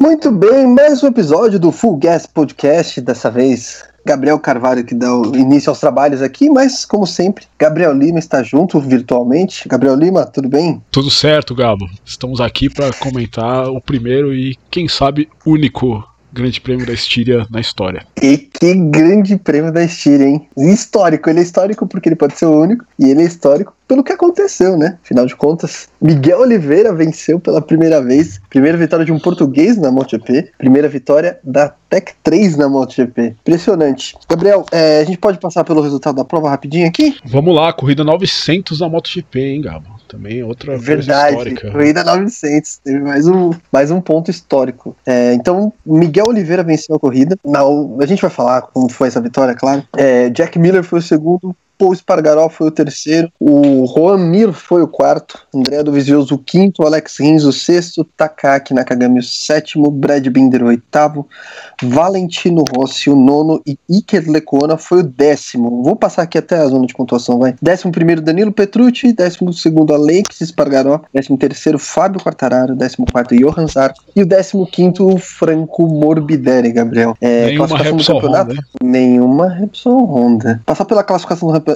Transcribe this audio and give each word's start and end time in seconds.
Muito 0.00 0.32
bem, 0.32 0.66
mais 0.66 1.02
um 1.02 1.08
episódio 1.08 1.60
do 1.60 1.70
Full 1.70 1.98
Gas 1.98 2.24
Podcast, 2.24 3.02
dessa 3.02 3.30
vez 3.30 3.84
Gabriel 4.02 4.38
Carvalho 4.38 4.82
que 4.82 4.94
dá 4.94 5.14
o 5.14 5.36
início 5.36 5.68
aos 5.68 5.78
trabalhos 5.78 6.22
aqui, 6.22 6.48
mas 6.48 6.86
como 6.86 7.06
sempre, 7.06 7.44
Gabriel 7.58 7.92
Lima 7.92 8.18
está 8.18 8.42
junto 8.42 8.80
virtualmente. 8.80 9.68
Gabriel 9.68 9.94
Lima, 9.94 10.24
tudo 10.24 10.48
bem? 10.48 10.82
Tudo 10.90 11.10
certo, 11.10 11.54
Gabo. 11.54 11.86
Estamos 12.02 12.40
aqui 12.40 12.70
para 12.70 12.90
comentar 12.94 13.68
o 13.68 13.78
primeiro 13.78 14.34
e, 14.34 14.56
quem 14.70 14.88
sabe, 14.88 15.28
único 15.44 16.02
Grande 16.32 16.60
Prêmio 16.60 16.86
da 16.86 16.92
Estíria 16.92 17.46
na 17.50 17.60
história. 17.60 18.06
E 18.20 18.36
que 18.38 18.74
Grande 18.74 19.36
Prêmio 19.36 19.72
da 19.72 19.82
Estíria, 19.82 20.26
hein? 20.26 20.48
Histórico. 20.56 21.28
Ele 21.28 21.40
é 21.40 21.42
histórico 21.42 21.86
porque 21.86 22.08
ele 22.08 22.16
pode 22.16 22.36
ser 22.38 22.46
o 22.46 22.60
único, 22.60 22.84
e 22.98 23.10
ele 23.10 23.22
é 23.22 23.24
histórico 23.24 23.74
pelo 23.90 24.04
que 24.04 24.12
aconteceu, 24.12 24.76
né? 24.78 24.98
Afinal 25.02 25.26
de 25.26 25.34
contas, 25.34 25.88
Miguel 26.00 26.40
Oliveira 26.40 26.94
venceu 26.94 27.40
pela 27.40 27.60
primeira 27.60 28.00
vez. 28.00 28.40
Primeira 28.48 28.78
vitória 28.78 29.04
de 29.04 29.10
um 29.10 29.18
português 29.18 29.76
na 29.76 29.90
MotoGP. 29.90 30.52
Primeira 30.56 30.88
vitória 30.88 31.40
da 31.42 31.68
Tech 31.88 32.12
3 32.22 32.56
na 32.56 32.68
MotoGP. 32.68 33.34
Impressionante. 33.40 34.14
Gabriel, 34.28 34.64
é, 34.70 35.00
a 35.00 35.04
gente 35.04 35.18
pode 35.18 35.40
passar 35.40 35.64
pelo 35.64 35.80
resultado 35.80 36.14
da 36.14 36.24
prova 36.24 36.48
rapidinho 36.48 36.86
aqui? 36.86 37.16
Vamos 37.24 37.52
lá, 37.52 37.72
corrida 37.72 38.04
900 38.04 38.78
na 38.78 38.88
MotoGP, 38.88 39.40
hein, 39.40 39.62
Gabo? 39.62 39.99
Também 40.10 40.42
outra 40.42 40.76
Verdade, 40.76 41.36
coisa 41.36 41.50
histórica. 41.50 41.70
Corrida 41.70 42.02
900. 42.02 42.78
Teve 42.78 42.98
mais 42.98 43.28
um, 43.28 43.50
mais 43.70 43.90
um 43.92 44.00
ponto 44.00 44.28
histórico. 44.28 44.96
É, 45.06 45.32
então, 45.34 45.72
Miguel 45.86 46.26
Oliveira 46.26 46.64
venceu 46.64 46.96
a 46.96 46.98
corrida. 46.98 47.38
Na, 47.44 47.60
a 47.60 48.06
gente 48.06 48.20
vai 48.20 48.30
falar 48.30 48.62
como 48.62 48.90
foi 48.90 49.06
essa 49.06 49.20
vitória, 49.20 49.54
claro. 49.54 49.84
É, 49.96 50.28
Jack 50.30 50.58
Miller 50.58 50.82
foi 50.82 50.98
o 50.98 51.02
segundo, 51.02 51.54
Paul 51.80 51.94
Spargaró 51.96 52.50
foi 52.50 52.68
o 52.68 52.70
terceiro, 52.70 53.32
o 53.40 53.86
Juan 53.86 54.18
Mir 54.18 54.52
foi 54.52 54.82
o 54.82 54.86
quarto, 54.86 55.38
André 55.54 55.82
do 55.82 55.90
Vizioso 55.90 56.34
o 56.34 56.38
quinto, 56.38 56.82
Alex 56.82 57.18
Rins 57.18 57.44
o 57.44 57.52
sexto, 57.54 58.04
Takaki 58.04 58.74
Nakagami 58.74 59.18
o 59.18 59.22
sétimo, 59.22 59.90
Brad 59.90 60.26
Binder 60.26 60.62
o 60.62 60.66
oitavo, 60.66 61.26
Valentino 61.82 62.64
Rossi 62.76 63.08
o 63.08 63.16
nono 63.16 63.62
e 63.66 63.78
Iker 63.88 64.30
Lecona 64.30 64.76
foi 64.76 65.00
o 65.00 65.02
décimo. 65.02 65.82
Vou 65.82 65.96
passar 65.96 66.22
aqui 66.22 66.36
até 66.36 66.56
a 66.56 66.66
zona 66.66 66.86
de 66.86 66.92
pontuação, 66.92 67.38
vai. 67.38 67.54
Décimo 67.62 67.90
primeiro 67.90 68.20
Danilo 68.20 68.52
Petrucci, 68.52 69.14
décimo 69.14 69.50
segundo 69.50 69.94
Alex 69.94 70.38
Spargaró, 70.42 71.00
décimo 71.14 71.38
terceiro 71.38 71.78
Fábio 71.78 72.22
Quartararo, 72.22 72.76
décimo 72.76 73.06
quarto 73.10 73.34
Johan 73.34 73.66
Zarco 73.66 74.04
e 74.14 74.20
o 74.20 74.26
décimo 74.26 74.66
quinto 74.66 75.16
Franco 75.16 75.88
Morbidelli, 75.88 76.72
Gabriel. 76.72 77.16
É, 77.22 77.46
Nenhuma 77.46 77.68
classificação 77.68 77.96
do 77.96 78.04
campeonato? 78.04 78.50
Honda. 78.50 78.62
Nenhuma 78.82 79.48
Repsol 79.48 80.04
Honda. 80.04 80.60
Passar 80.66 80.84
pela 80.84 81.02
classificação 81.02 81.48
do 81.48 81.54
campeonato, 81.54 81.69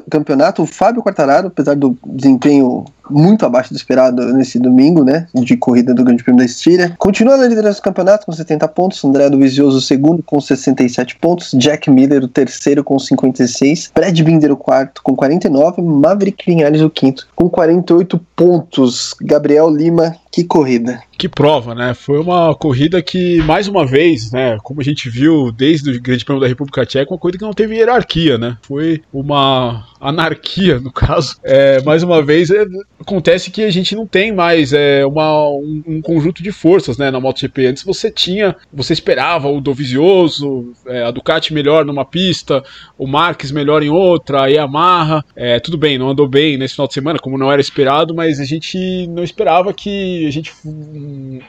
o 0.62 0.66
Fábio 0.66 1.02
Quartararo, 1.02 1.48
apesar 1.48 1.74
do 1.74 1.96
desempenho 2.06 2.84
muito 3.10 3.44
abaixo 3.44 3.72
do 3.72 3.76
esperado 3.76 4.32
nesse 4.32 4.58
domingo, 4.58 5.04
né, 5.04 5.26
de 5.34 5.56
corrida 5.56 5.94
do 5.94 6.04
Grande 6.04 6.22
Prêmio 6.22 6.38
da 6.38 6.44
Estíria. 6.44 6.94
Continua 6.98 7.36
na 7.36 7.46
liderança 7.46 7.80
do 7.80 7.84
campeonato 7.84 8.26
com 8.26 8.32
70 8.32 8.66
pontos, 8.68 9.04
André 9.04 9.28
do 9.30 9.38
Vizioso 9.38 9.78
o 9.78 9.80
segundo 9.80 10.22
com 10.22 10.40
67 10.40 11.16
pontos, 11.16 11.52
Jack 11.54 11.90
Miller 11.90 12.24
o 12.24 12.28
terceiro 12.28 12.82
com 12.82 12.98
56, 12.98 13.92
Brad 13.94 14.18
Binder 14.20 14.52
o 14.52 14.56
quarto 14.56 15.02
com 15.02 15.14
49, 15.14 15.82
Maverick 15.82 16.44
Vinales 16.46 16.80
o 16.80 16.90
quinto 16.90 17.26
com 17.34 17.48
48 17.48 18.20
pontos. 18.34 19.14
Gabriel 19.20 19.70
Lima, 19.70 20.16
que 20.32 20.44
corrida. 20.44 21.00
Que 21.16 21.28
prova, 21.28 21.74
né? 21.74 21.94
Foi 21.94 22.18
uma 22.18 22.54
corrida 22.54 23.00
que, 23.00 23.40
mais 23.42 23.68
uma 23.68 23.86
vez, 23.86 24.32
né, 24.32 24.58
como 24.62 24.80
a 24.80 24.84
gente 24.84 25.08
viu 25.08 25.52
desde 25.52 25.90
o 25.90 26.02
Grande 26.02 26.24
Prêmio 26.24 26.40
da 26.40 26.48
República 26.48 26.84
Tcheca, 26.84 27.12
uma 27.12 27.18
corrida 27.18 27.38
que 27.38 27.44
não 27.44 27.52
teve 27.52 27.76
hierarquia, 27.76 28.36
né? 28.36 28.58
Foi 28.62 29.00
uma 29.12 29.86
anarquia, 30.00 30.80
no 30.80 30.92
caso. 30.92 31.36
É, 31.44 31.80
mais 31.82 32.02
uma 32.02 32.22
vez, 32.22 32.50
é, 32.50 32.64
acontece 33.00 33.50
que 33.50 33.62
a 33.62 33.70
gente 33.70 33.94
não 33.94 34.06
tem 34.06 34.32
mais 34.32 34.72
é, 34.72 35.04
uma, 35.04 35.48
um, 35.48 35.82
um, 35.86 36.02
conjunto 36.02 36.42
de 36.42 36.52
forças 36.52 36.96
né, 36.96 37.10
na 37.10 37.20
MotoGP. 37.20 37.66
Antes 37.66 37.82
você 37.82 38.10
tinha, 38.10 38.56
você 38.72 38.92
esperava 38.92 39.48
o 39.48 39.60
Dovizioso, 39.60 40.72
é, 40.86 41.02
a 41.02 41.10
Ducati 41.10 41.52
melhor 41.52 41.84
numa 41.84 42.04
pista, 42.04 42.62
o 42.96 43.06
Marques 43.06 43.50
melhor 43.50 43.82
em 43.82 43.90
outra, 43.90 44.42
a 44.42 44.46
Yamaha. 44.46 45.24
É, 45.36 45.58
tudo 45.60 45.76
bem, 45.76 45.98
não 45.98 46.10
andou 46.10 46.28
bem 46.28 46.56
nesse 46.56 46.74
final 46.74 46.88
de 46.88 46.94
semana, 46.94 47.18
como 47.18 47.38
não 47.38 47.50
era 47.50 47.60
esperado, 47.60 48.14
mas 48.14 48.40
a 48.40 48.44
gente 48.44 49.06
não 49.08 49.22
esperava 49.22 49.72
que 49.72 50.26
a 50.26 50.30
gente 50.30 50.52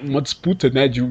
uma 0.01 0.21
disputa 0.21 0.69
né, 0.69 0.87
de 0.87 1.01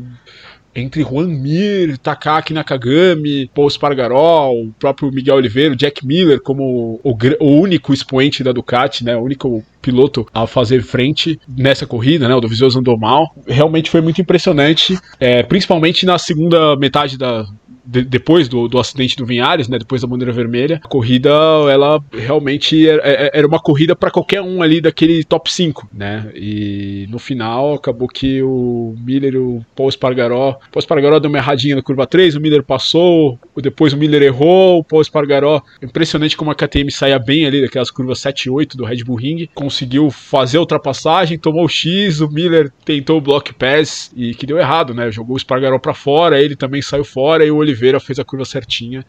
entre 0.74 1.02
Juan 1.02 1.28
Mir, 1.28 1.96
Takaki 1.98 2.52
Nakagami, 2.52 3.50
Paul 3.54 3.70
Spargaró, 3.70 4.50
o 4.52 4.72
próprio 4.78 5.12
Miguel 5.12 5.36
Oliveira, 5.36 5.76
Jack 5.76 6.06
Miller 6.06 6.40
como 6.40 7.00
o, 7.02 7.16
o, 7.40 7.60
único 7.60 7.92
expoente 7.92 8.42
da 8.42 8.52
Ducati, 8.52 9.04
né, 9.04 9.16
o 9.16 9.22
único 9.22 9.64
piloto 9.80 10.26
a 10.32 10.46
fazer 10.46 10.82
frente 10.82 11.38
nessa 11.46 11.86
corrida, 11.86 12.26
né, 12.26 12.34
o 12.34 12.40
do 12.40 12.48
Vizioso 12.48 12.78
andou 12.78 12.98
mal. 12.98 13.34
Realmente 13.46 13.90
foi 13.90 14.00
muito 14.00 14.20
impressionante, 14.20 14.98
é, 15.20 15.42
principalmente 15.42 16.06
na 16.06 16.18
segunda 16.18 16.76
metade 16.76 17.16
da, 17.18 17.46
de, 17.84 18.02
depois 18.02 18.48
do, 18.48 18.68
do 18.68 18.78
acidente 18.78 19.16
do 19.16 19.26
Vinhares, 19.26 19.68
né, 19.68 19.78
depois 19.78 20.02
da 20.02 20.08
bandeira 20.08 20.32
vermelha, 20.32 20.80
a 20.82 20.88
corrida 20.88 21.30
ela 21.70 22.02
realmente 22.12 22.88
era, 22.88 23.02
é, 23.02 23.26
é, 23.26 23.30
era 23.34 23.46
uma 23.46 23.60
corrida 23.60 23.94
para 23.94 24.10
qualquer 24.10 24.40
um 24.40 24.62
ali 24.62 24.80
daquele 24.80 25.22
top 25.24 25.52
5, 25.52 25.88
né? 25.92 26.30
E 26.34 27.06
no 27.10 27.18
final 27.18 27.74
acabou 27.74 28.08
que 28.08 28.42
o 28.42 28.94
Miller, 28.98 29.36
o 29.36 29.64
Paul 29.76 29.88
Espargaró, 29.88 30.50
o 30.50 30.72
Paul 30.72 30.80
Espargaró 30.80 31.18
deu 31.18 31.28
uma 31.28 31.38
erradinha 31.38 31.76
na 31.76 31.82
curva 31.82 32.06
3, 32.06 32.36
o 32.36 32.40
Miller 32.40 32.62
passou, 32.62 33.38
depois 33.56 33.92
o 33.92 33.96
Miller 33.96 34.22
errou, 34.22 34.78
o 34.78 34.84
Paul 34.84 35.02
Espargaró, 35.02 35.62
impressionante 35.82 36.36
como 36.36 36.50
a 36.50 36.54
KTM 36.54 36.90
saía 36.90 37.18
bem 37.18 37.46
ali 37.46 37.60
daquelas 37.60 37.90
curvas 37.90 38.18
7 38.20 38.44
e 38.46 38.50
8 38.50 38.76
do 38.76 38.84
Red 38.84 39.04
Bull 39.04 39.16
Ring, 39.16 39.48
conseguiu 39.54 40.10
fazer 40.10 40.56
a 40.56 40.60
ultrapassagem, 40.60 41.38
tomou 41.38 41.64
o 41.64 41.68
X, 41.68 42.20
o 42.20 42.28
Miller 42.30 42.72
tentou 42.84 43.18
o 43.18 43.20
block 43.20 43.52
pass 43.54 44.10
e 44.16 44.34
que 44.34 44.46
deu 44.46 44.58
errado, 44.58 44.94
né? 44.94 45.10
Jogou 45.10 45.34
o 45.34 45.36
Espargaró 45.36 45.78
para 45.78 45.94
fora, 45.94 46.40
ele 46.40 46.56
também 46.56 46.80
saiu 46.80 47.04
fora 47.04 47.44
e 47.44 47.50
o 47.50 47.56
Oliveira 47.56 47.73
Oliveira 47.74 47.98
fez 47.98 48.18
a 48.18 48.24
curva 48.24 48.44
certinha 48.44 49.04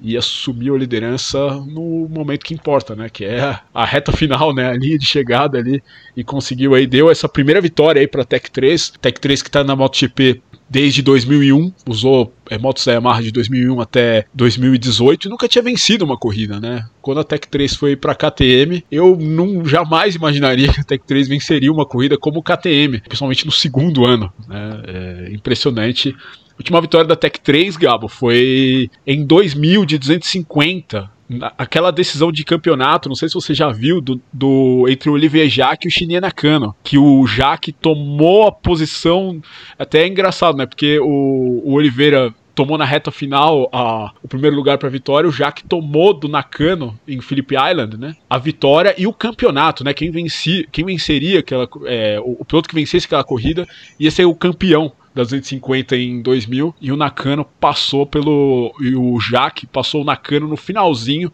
e 0.00 0.16
assumiu 0.16 0.74
a 0.74 0.78
liderança 0.78 1.38
no 1.66 2.06
momento 2.08 2.44
que 2.44 2.54
importa, 2.54 2.94
né? 2.94 3.08
Que 3.08 3.24
é 3.24 3.58
a 3.72 3.84
reta 3.84 4.12
final, 4.12 4.54
né? 4.54 4.68
A 4.68 4.76
linha 4.76 4.98
de 4.98 5.06
chegada 5.06 5.58
ali 5.58 5.82
e 6.16 6.22
conseguiu 6.22 6.74
aí, 6.74 6.86
deu 6.86 7.10
essa 7.10 7.28
primeira 7.28 7.60
vitória 7.60 8.00
aí 8.00 8.06
para 8.06 8.24
Tech 8.24 8.50
3. 8.50 8.92
Tech 9.00 9.18
3 9.18 9.42
que 9.42 9.48
está 9.48 9.64
na 9.64 9.74
MotoGP 9.74 10.42
desde 10.70 11.02
2001, 11.02 11.72
usou 11.88 12.32
é, 12.48 12.56
motos 12.56 12.86
da 12.86 12.92
Yamaha 12.92 13.20
de 13.20 13.32
2001 13.32 13.80
até 13.80 14.24
2018 14.32 15.26
e 15.26 15.28
nunca 15.28 15.48
tinha 15.48 15.62
vencido 15.62 16.04
uma 16.04 16.16
corrida, 16.16 16.60
né? 16.60 16.86
Quando 17.02 17.18
a 17.18 17.24
Tech 17.24 17.48
3 17.48 17.74
foi 17.74 17.96
para 17.96 18.14
KTM, 18.14 18.84
eu 18.88 19.16
não 19.16 19.64
jamais 19.64 20.14
imaginaria 20.14 20.72
que 20.72 20.80
a 20.80 20.84
Tech 20.84 21.02
3 21.04 21.26
venceria 21.26 21.72
uma 21.72 21.84
corrida 21.84 22.16
como 22.16 22.40
KTM, 22.40 23.00
principalmente 23.00 23.44
no 23.44 23.50
segundo 23.50 24.06
ano, 24.06 24.32
né? 24.46 24.82
É 24.86 25.32
impressionante 25.32 26.14
última 26.60 26.80
vitória 26.80 27.06
da 27.06 27.16
Tech 27.16 27.40
3, 27.40 27.76
Gabo, 27.76 28.06
foi 28.06 28.90
em 29.06 29.24
2000 29.24 29.86
de 29.86 29.98
250 29.98 31.10
aquela 31.56 31.92
decisão 31.92 32.32
de 32.32 32.44
campeonato, 32.44 33.08
não 33.08 33.14
sei 33.14 33.28
se 33.28 33.34
você 33.34 33.54
já 33.54 33.70
viu, 33.70 34.00
do, 34.00 34.20
do 34.32 34.84
entre 34.88 35.08
o 35.08 35.12
Olivier 35.12 35.48
Jacques 35.48 35.84
e 35.84 35.88
o 35.88 35.96
Shinya 35.96 36.20
Nakano, 36.20 36.74
que 36.82 36.98
o 36.98 37.24
Jacques 37.24 37.72
tomou 37.80 38.48
a 38.48 38.52
posição, 38.52 39.40
até 39.78 40.02
é 40.02 40.08
engraçado, 40.08 40.58
né, 40.58 40.66
porque 40.66 40.98
o, 40.98 41.62
o 41.64 41.72
Oliveira 41.74 42.34
tomou 42.52 42.76
na 42.76 42.84
reta 42.84 43.12
final 43.12 43.70
a, 43.72 44.12
o 44.22 44.28
primeiro 44.28 44.56
lugar 44.56 44.76
para 44.76 44.88
a 44.88 44.90
vitória, 44.90 45.28
o 45.28 45.32
Jacques 45.32 45.64
tomou 45.68 46.12
do 46.12 46.28
Nakano 46.28 46.98
em 47.06 47.20
Phillip 47.20 47.54
Island, 47.54 47.96
né? 47.96 48.16
A 48.28 48.36
vitória 48.36 48.94
e 48.98 49.06
o 49.06 49.14
campeonato, 49.14 49.82
né? 49.82 49.94
Quem, 49.94 50.10
venci, 50.10 50.68
quem 50.70 50.84
venceria 50.84 51.38
aquela, 51.38 51.66
é, 51.86 52.20
o, 52.20 52.38
o 52.40 52.44
piloto 52.44 52.68
que 52.68 52.74
vencesse 52.74 53.06
aquela 53.06 53.24
corrida 53.24 53.66
ia 53.98 54.10
ser 54.10 54.24
o 54.26 54.34
campeão 54.34 54.92
das 55.14 55.28
250 55.28 55.96
em 55.96 56.22
2000 56.22 56.74
e 56.80 56.92
o 56.92 56.96
Nakano 56.96 57.44
passou 57.58 58.06
pelo 58.06 58.74
e 58.80 58.94
o 58.94 59.18
Jaque 59.18 59.66
passou 59.66 60.02
o 60.02 60.04
Nakano 60.04 60.46
no 60.46 60.56
finalzinho 60.56 61.32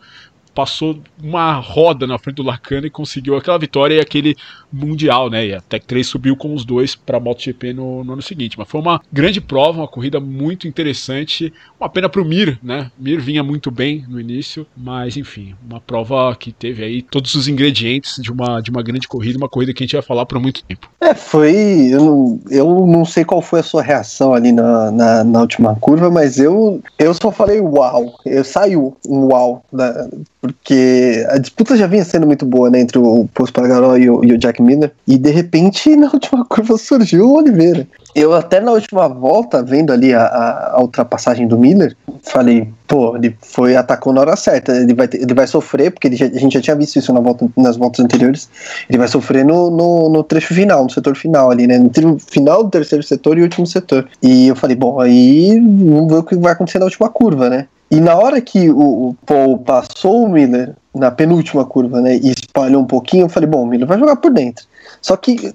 passou 0.57 0.99
uma 1.23 1.53
roda 1.57 2.07
na 2.07 2.19
frente 2.19 2.37
do 2.37 2.43
Lacana 2.43 2.87
e 2.87 2.91
conseguiu 2.91 3.37
aquela 3.37 3.59
vitória 3.59 3.97
e 3.97 4.01
aquele 4.01 4.35
mundial, 4.73 5.29
né? 5.29 5.49
E 5.49 5.55
a 5.55 5.61
Tech 5.61 5.85
3 5.87 6.07
subiu 6.07 6.35
com 6.35 6.55
os 6.55 6.65
dois 6.65 6.95
para 6.95 7.19
a 7.19 7.21
MotoGP 7.21 7.75
no, 7.75 8.03
no 8.03 8.15
ano 8.15 8.23
seguinte. 8.23 8.59
Mas 8.59 8.67
foi 8.67 8.81
uma 8.81 8.99
grande 9.13 9.39
prova, 9.39 9.81
uma 9.81 9.89
corrida 9.89 10.19
muito 10.19 10.67
interessante. 10.67 11.53
Uma 11.79 11.91
pena 11.91 12.09
para 12.09 12.23
o 12.23 12.25
Mir, 12.25 12.59
né? 12.63 12.91
Mir 12.99 13.21
vinha 13.21 13.45
muito 13.45 13.71
bem 13.71 14.07
no 14.09 14.19
início, 14.19 14.67
mas 14.75 15.19
enfim, 15.19 15.55
uma 15.69 15.79
prova 15.79 16.35
que 16.35 16.51
teve 16.51 16.83
aí 16.83 17.03
todos 17.03 17.35
os 17.35 17.49
ingredientes 17.49 18.17
de 18.19 18.33
uma, 18.33 18.63
de 18.63 18.71
uma 18.71 18.83
grande 18.83 19.07
corrida, 19.07 19.37
uma 19.37 19.51
corrida 19.51 19.75
que 19.75 19.85
a 19.85 19.87
gente 19.87 19.97
vai 19.97 20.03
falar 20.03 20.25
por 20.25 20.41
muito 20.41 20.65
tempo. 20.65 20.91
É, 21.03 21.13
foi. 21.13 21.55
Eu 21.91 22.01
não, 22.03 22.41
eu 22.51 22.87
não 22.87 23.05
sei 23.05 23.27
qual 23.27 23.43
foi 23.43 23.61
a 23.61 23.63
sua 23.63 23.83
reação 23.83 24.33
ali 24.33 24.53
na, 24.53 24.91
na, 24.91 25.23
na 25.23 25.41
última 25.43 25.75
curva, 25.77 26.11
mas 26.11 26.39
eu, 26.39 26.83
eu 26.99 27.13
só 27.13 27.31
falei 27.31 27.61
uau. 27.61 28.19
Eu 28.25 28.43
saiu 28.43 28.97
um 29.07 29.27
uau 29.27 29.63
da, 29.71 30.09
porque 30.53 31.27
a 31.31 31.39
disputa 31.39 31.77
já 31.77 31.87
vinha 31.87 32.05
sendo 32.05 32.27
muito 32.27 32.45
boa, 32.45 32.71
né, 32.71 32.81
entre 32.81 32.99
o 32.99 33.29
Post 33.35 33.53
Pagaró 33.53 33.97
e 33.97 34.09
o, 34.09 34.25
e 34.25 34.33
o 34.33 34.39
Jack 34.39 34.63
Miller, 34.63 34.93
e 35.07 35.19
de 35.19 35.31
repente 35.31 35.95
na 35.97 36.09
última 36.13 36.45
curva 36.45 36.77
surgiu 36.77 37.29
o 37.29 37.37
Oliveira. 37.37 37.87
Eu 38.15 38.33
até 38.33 38.61
na 38.61 38.73
última 38.73 39.09
volta, 39.09 39.63
vendo 39.63 39.93
ali 39.93 40.15
a, 40.15 40.73
a, 40.75 40.81
ultrapassagem 40.81 41.47
do 41.47 41.59
Miller, 41.59 41.95
falei, 42.23 42.67
pô, 42.87 43.15
ele 43.15 43.37
foi 43.43 43.77
atacou 43.77 44.11
na 44.11 44.23
hora 44.23 44.35
certa, 44.37 44.75
ele 44.75 44.95
vai, 44.95 45.07
ele 45.13 45.35
vai 45.35 45.47
sofrer, 45.47 45.91
porque 45.91 46.11
já, 46.17 46.25
a 46.25 46.39
gente 46.39 46.55
já 46.55 46.63
tinha 46.63 46.77
visto 46.77 46.97
isso 46.97 47.13
na 47.13 47.21
volta, 47.21 47.47
nas 47.55 47.77
voltas 47.77 48.03
anteriores, 48.03 48.49
ele 48.89 48.97
vai 48.97 49.07
sofrer 49.07 49.45
no, 49.45 49.71
no, 49.71 50.09
no, 50.09 50.25
trecho 50.25 50.55
final, 50.55 50.85
no 50.85 50.91
setor 50.91 51.15
final 51.15 51.51
ali, 51.51 51.67
né, 51.67 51.77
entre 51.77 52.07
o 52.07 52.19
final 52.19 52.65
do 52.65 52.71
terceiro 52.71 53.05
setor 53.05 53.37
e 53.37 53.43
último 53.43 53.67
setor. 53.67 54.09
E 54.23 54.49
eu 54.49 54.57
falei, 54.57 54.77
bom, 54.77 54.99
aí 54.99 55.61
vamos 55.61 56.11
ver 56.11 56.19
o 56.19 56.23
que 56.23 56.37
vai 56.37 56.53
acontecer 56.53 56.79
na 56.79 56.87
última 56.87 57.11
curva, 57.11 57.51
né. 57.51 57.67
E 57.91 58.01
na 58.01 58.17
hora 58.17 58.41
que 58.41 58.71
o, 58.71 59.09
o 59.09 59.17
Paul 59.25 59.59
passou 59.59 60.25
o 60.25 60.29
Miller 60.29 60.75
na 60.95 61.11
penúltima 61.11 61.65
curva, 61.65 62.01
né, 62.01 62.17
e 62.17 62.31
espalhou 62.31 62.83
um 62.83 62.87
pouquinho, 62.87 63.27
eu 63.27 63.29
falei, 63.29 63.49
bom, 63.49 63.63
o 63.63 63.67
Miller 63.67 63.87
vai 63.87 63.99
jogar 63.99 64.17
por 64.17 64.33
dentro. 64.33 64.65
Só 65.01 65.17
que 65.17 65.53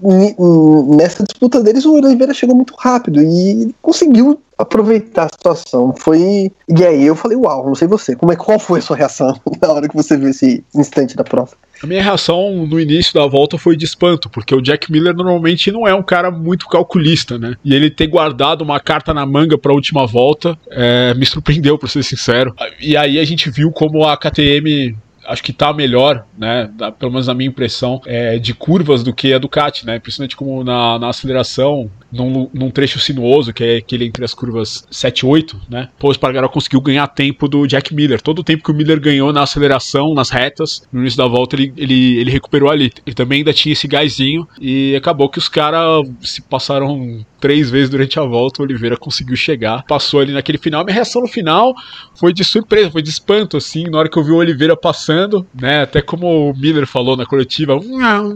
nessa 0.88 1.24
disputa 1.24 1.62
deles 1.62 1.86
o 1.86 1.94
Oliveira 1.94 2.34
chegou 2.34 2.56
muito 2.56 2.74
rápido 2.78 3.22
e 3.22 3.76
conseguiu 3.82 4.40
aproveitar 4.58 5.26
a 5.26 5.30
situação. 5.30 5.94
Foi. 5.98 6.52
E 6.68 6.86
aí 6.86 7.06
eu 7.06 7.16
falei, 7.16 7.38
uau, 7.38 7.66
não 7.66 7.76
sei 7.76 7.88
você, 7.88 8.16
como 8.16 8.32
é, 8.32 8.36
qual 8.36 8.60
foi 8.60 8.80
a 8.80 8.82
sua 8.82 8.96
reação 8.96 9.36
na 9.62 9.72
hora 9.72 9.90
que 9.90 9.96
você 9.96 10.16
viu 10.16 10.30
esse 10.30 10.64
instante 10.74 11.16
da 11.16 11.24
prova? 11.24 11.52
A 11.84 11.88
minha 11.88 12.04
reação 12.04 12.66
no 12.68 12.80
início 12.80 13.14
da 13.14 13.26
volta 13.26 13.58
foi 13.58 13.76
de 13.76 13.86
espanto, 13.86 14.30
porque 14.30 14.54
o 14.54 14.62
Jack 14.62 14.92
Miller 14.92 15.16
normalmente 15.16 15.72
não 15.72 15.88
é 15.88 15.96
um 15.96 16.04
cara 16.04 16.30
muito 16.30 16.68
calculista, 16.68 17.40
né? 17.40 17.56
E 17.66 17.74
ele 17.74 17.90
ter 17.90 18.08
guardado 18.08 18.62
uma 18.62 18.80
carta 18.80 19.14
na 19.14 19.26
manga 19.26 19.58
para 19.58 19.72
a 19.72 19.76
última 19.76 20.06
volta 20.06 20.58
é, 20.70 21.14
me 21.16 21.26
surpreendeu, 21.26 21.78
para 21.78 21.90
ser 21.90 22.04
sincero. 22.04 22.56
E 22.80 22.96
aí 22.96 23.18
a 23.18 23.26
gente 23.26 23.50
viu 23.50 23.72
como 23.72 24.06
a 24.06 24.16
KTM 24.16 24.96
acho 25.26 25.44
que 25.44 25.54
tá 25.54 25.74
melhor, 25.74 26.26
né? 26.38 26.70
Pelo 27.00 27.12
menos 27.12 27.28
na 27.28 27.34
minha 27.34 27.50
impressão, 27.50 28.02
é, 28.06 28.38
de 28.38 28.54
curvas 28.54 29.04
do 29.04 29.14
que 29.14 29.34
a 29.34 29.38
Ducati, 29.38 29.86
né? 29.86 30.00
Principalmente 30.00 30.36
como 30.36 30.64
na, 30.64 31.00
na 31.00 31.10
aceleração, 31.10 31.90
num, 32.12 32.50
num, 32.54 32.70
trecho 32.70 33.00
sinuoso, 33.00 33.54
que 33.54 33.64
é 33.64 33.78
aquele 33.78 34.06
entre 34.06 34.24
as 34.24 34.34
curvas 34.34 34.86
7 34.92 35.20
e 35.20 35.26
8, 35.26 35.62
né? 35.70 35.90
Pô, 35.98 36.10
o 36.10 36.12
Espargaró 36.12 36.48
conseguiu 36.50 36.82
ganhar 36.82 37.08
tempo 37.08 37.48
do 37.48 37.66
Jack 37.66 37.94
Miller. 37.94 38.22
Todo 38.22 38.40
o 38.40 38.44
tempo 38.44 38.64
que 38.64 38.72
o 38.72 38.74
Miller 38.74 39.00
ganhou 39.00 39.32
na 39.32 39.44
aceleração, 39.44 40.14
nas 40.14 40.30
retas, 40.30 40.84
no 40.92 41.02
início 41.02 41.18
da 41.18 41.28
volta, 41.28 41.56
ele, 41.56 41.74
ele, 41.78 42.20
ele 42.20 42.32
recuperou 42.32 42.70
ali. 42.70 42.92
Ele 43.06 43.16
também 43.16 43.40
ainda 43.40 43.54
tinha 43.54 43.74
esse 43.74 43.88
gásinho 43.88 44.48
e 44.60 44.96
acabou 44.96 45.30
que 45.30 45.40
os 45.40 45.48
caras 45.48 46.08
se 46.22 46.42
passaram 46.42 47.26
três 47.40 47.70
vezes 47.70 47.90
durante 47.90 48.20
a 48.20 48.24
volta. 48.24 48.62
O 48.62 48.66
Oliveira 48.66 48.98
conseguiu 48.98 49.36
chegar, 49.36 49.84
passou 49.84 50.20
ali 50.20 50.34
naquele 50.34 50.58
final. 50.58 50.84
Minha 50.84 50.96
reação 50.96 51.22
no 51.22 51.28
final 51.28 51.74
foi 52.16 52.34
de 52.34 52.44
surpresa, 52.44 52.92
foi 52.92 53.02
de 53.02 53.10
espanto, 53.10 53.58
assim, 53.58 53.86
na 53.90 53.98
hora 53.98 54.10
que 54.10 54.18
eu 54.18 54.24
vi 54.24 54.32
o 54.32 54.38
Oliveira 54.38 54.76
passando, 54.76 55.46
né? 55.60 55.82
Até 55.82 56.02
como 56.02 56.52
o 56.52 56.58
Miller 56.58 56.86
falou 56.86 57.18
na 57.18 57.26
coletiva, 57.26 57.80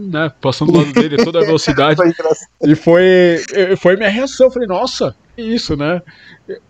né? 0.00 0.32
Passando 0.40 0.72
do 0.72 0.78
lado 0.78 0.92
dele 0.92 1.16
toda 1.24 1.38
a 1.40 1.44
velocidade. 1.46 2.00
e 2.62 2.74
foi 2.74 3.40
foi 3.74 3.96
minha 3.96 4.08
reação. 4.08 4.46
Eu 4.46 4.50
falei, 4.52 4.68
nossa, 4.68 5.16
isso, 5.36 5.76
né? 5.76 6.00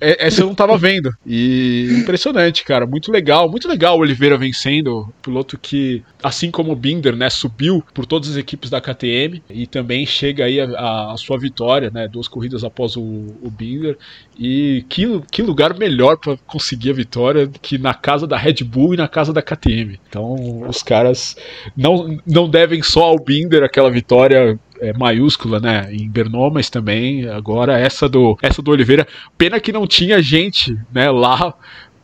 É, 0.00 0.26
essa 0.26 0.40
eu 0.40 0.46
não 0.46 0.54
tava 0.54 0.76
vendo. 0.76 1.14
E 1.24 1.88
impressionante, 2.00 2.64
cara. 2.64 2.86
Muito 2.86 3.12
legal, 3.12 3.48
muito 3.48 3.68
legal 3.68 3.96
o 3.96 4.00
Oliveira 4.00 4.36
vencendo. 4.36 5.08
Piloto 5.22 5.56
que, 5.56 6.02
assim 6.22 6.50
como 6.50 6.72
o 6.72 6.76
Binder, 6.76 7.14
né, 7.14 7.30
subiu 7.30 7.84
por 7.94 8.06
todas 8.06 8.30
as 8.30 8.36
equipes 8.36 8.68
da 8.68 8.80
KTM 8.80 9.42
e 9.48 9.66
também 9.66 10.04
chega 10.04 10.44
aí 10.44 10.60
a, 10.60 11.12
a 11.12 11.16
sua 11.16 11.38
vitória, 11.38 11.90
né? 11.90 12.08
Duas 12.08 12.26
corridas 12.26 12.64
após 12.64 12.96
o, 12.96 13.02
o 13.02 13.50
Binder. 13.50 13.96
E 14.38 14.84
que, 14.88 15.20
que 15.30 15.42
lugar 15.42 15.78
melhor 15.78 16.16
para 16.16 16.36
conseguir 16.46 16.90
a 16.90 16.94
vitória 16.94 17.48
que 17.62 17.78
na 17.78 17.94
casa 17.94 18.26
da 18.26 18.36
Red 18.36 18.64
Bull 18.64 18.94
e 18.94 18.96
na 18.96 19.06
casa 19.06 19.32
da 19.32 19.42
KTM. 19.42 20.00
Então, 20.08 20.62
os 20.68 20.82
caras 20.82 21.36
não, 21.76 22.18
não 22.26 22.48
devem 22.48 22.82
só 22.82 23.04
ao 23.04 23.18
Binder 23.18 23.62
aquela 23.62 23.90
vitória 23.90 24.58
é, 24.80 24.92
maiúscula, 24.92 25.60
né, 25.60 25.88
em 25.92 26.08
Bernou, 26.08 26.50
mas 26.50 26.70
também 26.70 27.28
agora 27.28 27.78
essa 27.78 28.08
do 28.08 28.38
essa 28.42 28.62
do 28.62 28.70
Oliveira. 28.70 29.06
Pena 29.36 29.60
que 29.60 29.72
não 29.72 29.86
tinha 29.86 30.22
gente, 30.22 30.78
né, 30.92 31.10
lá, 31.10 31.54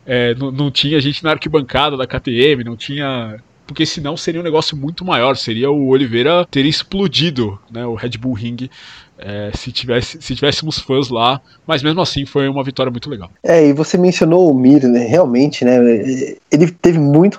é, 0.05 0.35
não, 0.35 0.51
não 0.51 0.71
tinha 0.71 0.99
gente 0.99 1.23
na 1.23 1.31
arquibancada 1.31 1.97
da 1.97 2.07
KTM, 2.07 2.63
não 2.63 2.75
tinha 2.75 3.39
porque 3.65 3.85
senão 3.85 4.17
seria 4.17 4.41
um 4.41 4.43
negócio 4.43 4.75
muito 4.75 5.05
maior, 5.05 5.37
seria 5.37 5.71
o 5.71 5.87
Oliveira 5.87 6.45
ter 6.51 6.65
explodido, 6.65 7.57
né, 7.71 7.85
o 7.85 7.95
Red 7.95 8.17
Bull 8.19 8.33
Ring 8.33 8.69
é, 9.23 9.51
se, 9.55 9.71
tivesse, 9.71 10.21
se 10.21 10.35
tivéssemos 10.35 10.79
fãs 10.79 11.09
lá, 11.09 11.41
mas 11.65 11.81
mesmo 11.81 12.01
assim 12.01 12.25
foi 12.25 12.47
uma 12.47 12.63
vitória 12.63 12.91
muito 12.91 13.09
legal. 13.09 13.29
É, 13.41 13.65
e 13.65 13.73
você 13.73 13.97
mencionou 13.97 14.51
o 14.51 14.53
Mir, 14.53 14.83
né, 14.83 15.05
realmente, 15.05 15.63
né, 15.63 15.77
ele 16.51 16.71
teve 16.81 16.99
muito, 16.99 17.37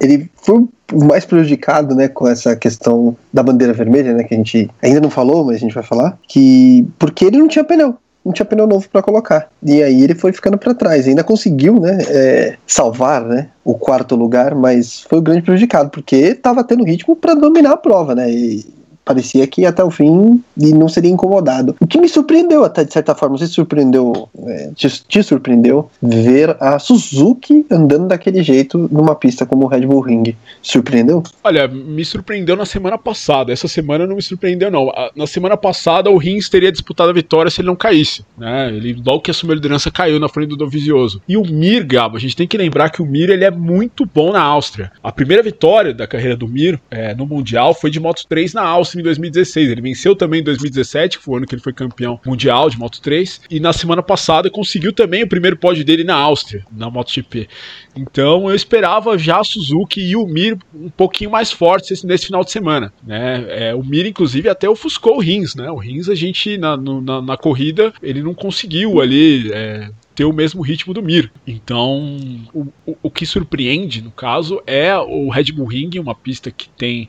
ele 0.00 0.30
foi 0.36 0.66
o 0.92 1.04
mais 1.04 1.24
prejudicado, 1.24 1.94
né, 1.94 2.08
com 2.08 2.28
essa 2.28 2.54
questão 2.56 3.16
da 3.32 3.42
bandeira 3.42 3.72
vermelha, 3.72 4.12
né, 4.14 4.24
que 4.24 4.34
a 4.34 4.36
gente 4.36 4.70
ainda 4.82 5.00
não 5.00 5.10
falou, 5.10 5.44
mas 5.44 5.56
a 5.56 5.60
gente 5.60 5.74
vai 5.74 5.84
falar, 5.84 6.18
que 6.28 6.86
porque 6.98 7.24
ele 7.24 7.38
não 7.38 7.48
tinha 7.48 7.64
pneu 7.64 7.96
não 8.22 8.32
tinha 8.32 8.44
pneu 8.44 8.66
novo 8.66 8.86
para 8.88 9.02
colocar. 9.02 9.48
E 9.62 9.82
aí 9.82 10.02
ele 10.02 10.14
foi 10.14 10.30
ficando 10.30 10.58
para 10.58 10.74
trás. 10.74 11.08
Ainda 11.08 11.24
conseguiu, 11.24 11.80
né, 11.80 11.98
é, 12.06 12.56
salvar, 12.66 13.24
né, 13.24 13.48
o 13.64 13.74
quarto 13.74 14.14
lugar, 14.14 14.54
mas 14.54 15.00
foi 15.08 15.18
o 15.18 15.22
grande 15.22 15.42
prejudicado 15.42 15.88
porque 15.88 16.16
estava 16.16 16.62
tendo 16.62 16.84
ritmo 16.84 17.16
para 17.16 17.34
dominar 17.34 17.72
a 17.72 17.76
prova, 17.78 18.14
né? 18.14 18.30
E 18.30 18.66
parecia 19.10 19.44
que 19.48 19.66
até 19.66 19.82
o 19.82 19.90
fim 19.90 20.40
e 20.56 20.72
não 20.72 20.88
seria 20.88 21.10
incomodado. 21.10 21.74
O 21.80 21.86
que 21.86 21.98
me 21.98 22.08
surpreendeu, 22.08 22.64
até 22.64 22.84
de 22.84 22.92
certa 22.92 23.12
forma, 23.12 23.36
você 23.36 23.48
surpreendeu, 23.48 24.28
é, 24.46 24.70
te, 24.76 24.88
te, 25.08 25.20
surpreendeu 25.20 25.90
ver 26.00 26.56
a 26.60 26.78
Suzuki 26.78 27.66
andando 27.68 28.06
daquele 28.06 28.40
jeito 28.40 28.88
numa 28.92 29.16
pista 29.16 29.44
como 29.44 29.64
o 29.64 29.66
Red 29.66 29.80
Bull 29.80 30.00
Ring. 30.00 30.36
Surpreendeu? 30.62 31.24
Olha, 31.42 31.66
me 31.66 32.04
surpreendeu 32.04 32.54
na 32.54 32.64
semana 32.64 32.96
passada. 32.96 33.52
Essa 33.52 33.66
semana 33.66 34.06
não 34.06 34.14
me 34.14 34.22
surpreendeu, 34.22 34.70
não. 34.70 34.92
Na 35.16 35.26
semana 35.26 35.56
passada, 35.56 36.08
o 36.08 36.16
Rins 36.16 36.48
teria 36.48 36.70
disputado 36.70 37.10
a 37.10 37.12
vitória 37.12 37.50
se 37.50 37.60
ele 37.60 37.66
não 37.66 37.76
caísse. 37.76 38.24
Né? 38.38 38.68
Ele, 38.68 39.02
logo 39.04 39.22
que 39.22 39.32
assumiu 39.32 39.54
a 39.54 39.56
liderança, 39.56 39.90
caiu 39.90 40.20
na 40.20 40.28
frente 40.28 40.50
do 40.50 40.56
Dovizioso. 40.56 41.20
E 41.28 41.36
o 41.36 41.44
Mir, 41.44 41.84
Gabo, 41.84 42.16
a 42.16 42.20
gente 42.20 42.36
tem 42.36 42.46
que 42.46 42.56
lembrar 42.56 42.90
que 42.90 43.02
o 43.02 43.06
Mir 43.06 43.28
ele 43.28 43.44
é 43.44 43.50
muito 43.50 44.06
bom 44.06 44.32
na 44.32 44.40
Áustria. 44.40 44.92
A 45.02 45.10
primeira 45.10 45.42
vitória 45.42 45.92
da 45.92 46.06
carreira 46.06 46.36
do 46.36 46.46
Mir 46.46 46.80
é, 46.88 47.12
no 47.12 47.26
Mundial 47.26 47.74
foi 47.74 47.90
de 47.90 47.98
Moto 47.98 48.24
3 48.28 48.54
na 48.54 48.62
Áustria 48.62 48.99
em 49.00 49.04
2016. 49.04 49.70
Ele 49.70 49.80
venceu 49.80 50.14
também 50.14 50.40
em 50.40 50.44
2017, 50.44 51.18
que 51.18 51.24
foi 51.24 51.34
o 51.34 51.36
ano 51.38 51.46
que 51.46 51.54
ele 51.54 51.62
foi 51.62 51.72
campeão 51.72 52.20
mundial 52.24 52.70
de 52.70 52.78
Moto 52.78 53.00
3. 53.00 53.42
E 53.50 53.60
na 53.60 53.72
semana 53.72 54.02
passada 54.02 54.50
conseguiu 54.50 54.92
também 54.92 55.22
o 55.22 55.28
primeiro 55.28 55.56
pódio 55.56 55.84
dele 55.84 56.04
na 56.04 56.14
Áustria, 56.14 56.64
na 56.70 56.90
MotoGP. 56.90 57.48
Então 57.96 58.48
eu 58.48 58.54
esperava 58.54 59.18
já 59.18 59.42
Suzuki 59.42 60.00
e 60.00 60.16
o 60.16 60.26
Mir 60.26 60.56
um 60.74 60.90
pouquinho 60.90 61.30
mais 61.30 61.50
fortes 61.50 62.02
nesse 62.04 62.26
final 62.26 62.44
de 62.44 62.50
semana. 62.50 62.92
Né? 63.04 63.46
É, 63.48 63.74
o 63.74 63.82
Mir, 63.82 64.06
inclusive, 64.06 64.48
até 64.48 64.68
ofuscou 64.68 65.16
o 65.16 65.20
Rins. 65.20 65.54
Né? 65.54 65.70
O 65.70 65.76
Rins, 65.76 66.08
a 66.08 66.14
gente, 66.14 66.56
na, 66.56 66.76
na, 66.76 67.22
na, 67.22 67.36
corrida, 67.36 67.92
ele 68.02 68.22
não 68.22 68.34
conseguiu 68.34 69.00
ali. 69.00 69.50
É, 69.52 69.90
ter 70.20 70.24
o 70.26 70.34
mesmo 70.34 70.60
ritmo 70.60 70.92
do 70.92 71.02
Mir. 71.02 71.32
Então, 71.46 72.18
o, 72.52 72.66
o, 72.84 72.96
o 73.04 73.10
que 73.10 73.24
surpreende, 73.24 74.02
no 74.02 74.10
caso, 74.10 74.60
é 74.66 74.94
o 74.94 75.30
Red 75.30 75.44
Bull 75.44 75.64
Ring, 75.64 75.98
uma 75.98 76.14
pista 76.14 76.50
que 76.50 76.68
tem 76.68 77.08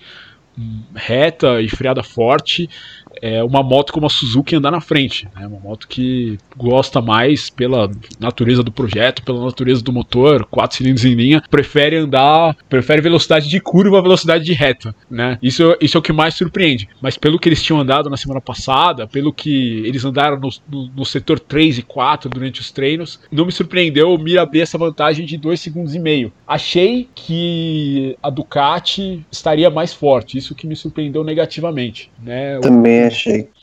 reta 0.94 1.62
e 1.62 1.70
freada 1.70 2.04
forte 2.04 2.70
é 3.22 3.44
uma 3.44 3.62
moto 3.62 3.94
como 3.94 4.08
a 4.08 4.10
Suzuki 4.10 4.56
andar 4.56 4.72
na 4.72 4.82
frente. 4.82 5.28
É 5.36 5.42
né? 5.42 5.48
uma 5.48 5.60
moto 5.60 5.88
que 5.88 6.38
gosta 6.58 7.02
mais 7.02 7.50
pela 7.50 7.90
natureza 8.20 8.64
do 8.64 8.72
projeto, 8.72 9.24
pela 9.24 9.46
natureza 9.46 9.82
do 9.82 9.94
motor, 9.94 10.46
quatro 10.46 10.78
cilindros 10.78 11.06
em 11.06 11.14
linha, 11.14 11.44
prefere 11.50 11.98
andar, 11.98 12.58
prefere 12.68 13.02
velocidade 13.02 13.48
de 13.48 13.60
curva 13.60 14.00
a 14.00 14.02
velocidade 14.02 14.44
de 14.44 14.54
reta. 14.54 14.96
Né? 15.10 15.38
Isso, 15.42 15.76
isso 15.80 15.98
é 15.98 16.00
o 16.00 16.02
que 16.02 16.12
mais 16.12 16.34
surpreende. 16.34 16.90
Mas 17.00 17.18
pelo 17.18 17.38
que 17.38 17.48
eles 17.48 17.62
tinham 17.62 17.80
andado 17.80 18.10
na 18.10 18.18
semana 18.18 18.42
passada, 18.42 19.08
pelo 19.08 19.32
que 19.32 19.84
eles 19.86 20.04
andaram 20.04 20.40
no, 20.40 20.50
no, 20.68 20.92
no 20.98 21.06
setor 21.06 21.40
3 21.40 21.80
e 21.80 21.84
4 21.84 22.30
durante 22.30 22.60
os 22.60 22.72
treinos, 22.72 23.20
não 23.32 23.46
me 23.46 23.52
surpreendeu 23.52 24.18
Mir 24.18 24.40
abrir 24.40 24.62
essa 24.62 24.78
vantagem 24.78 25.26
de 25.26 25.38
2 25.38 25.60
segundos 25.60 25.94
e 25.94 26.00
meio. 26.00 26.32
Achei 26.48 27.08
que 27.14 28.18
a 28.22 28.30
Ducati 28.30 29.26
estaria 29.32 29.70
mais 29.70 29.94
forte, 29.94 30.38
isso 30.38 30.56
que 30.56 30.66
me 30.66 30.76
surpreendeu 30.76 31.24
negativamente. 31.24 32.12
Né? 32.22 32.60
Também 32.60 33.11
achei. 33.12 33.54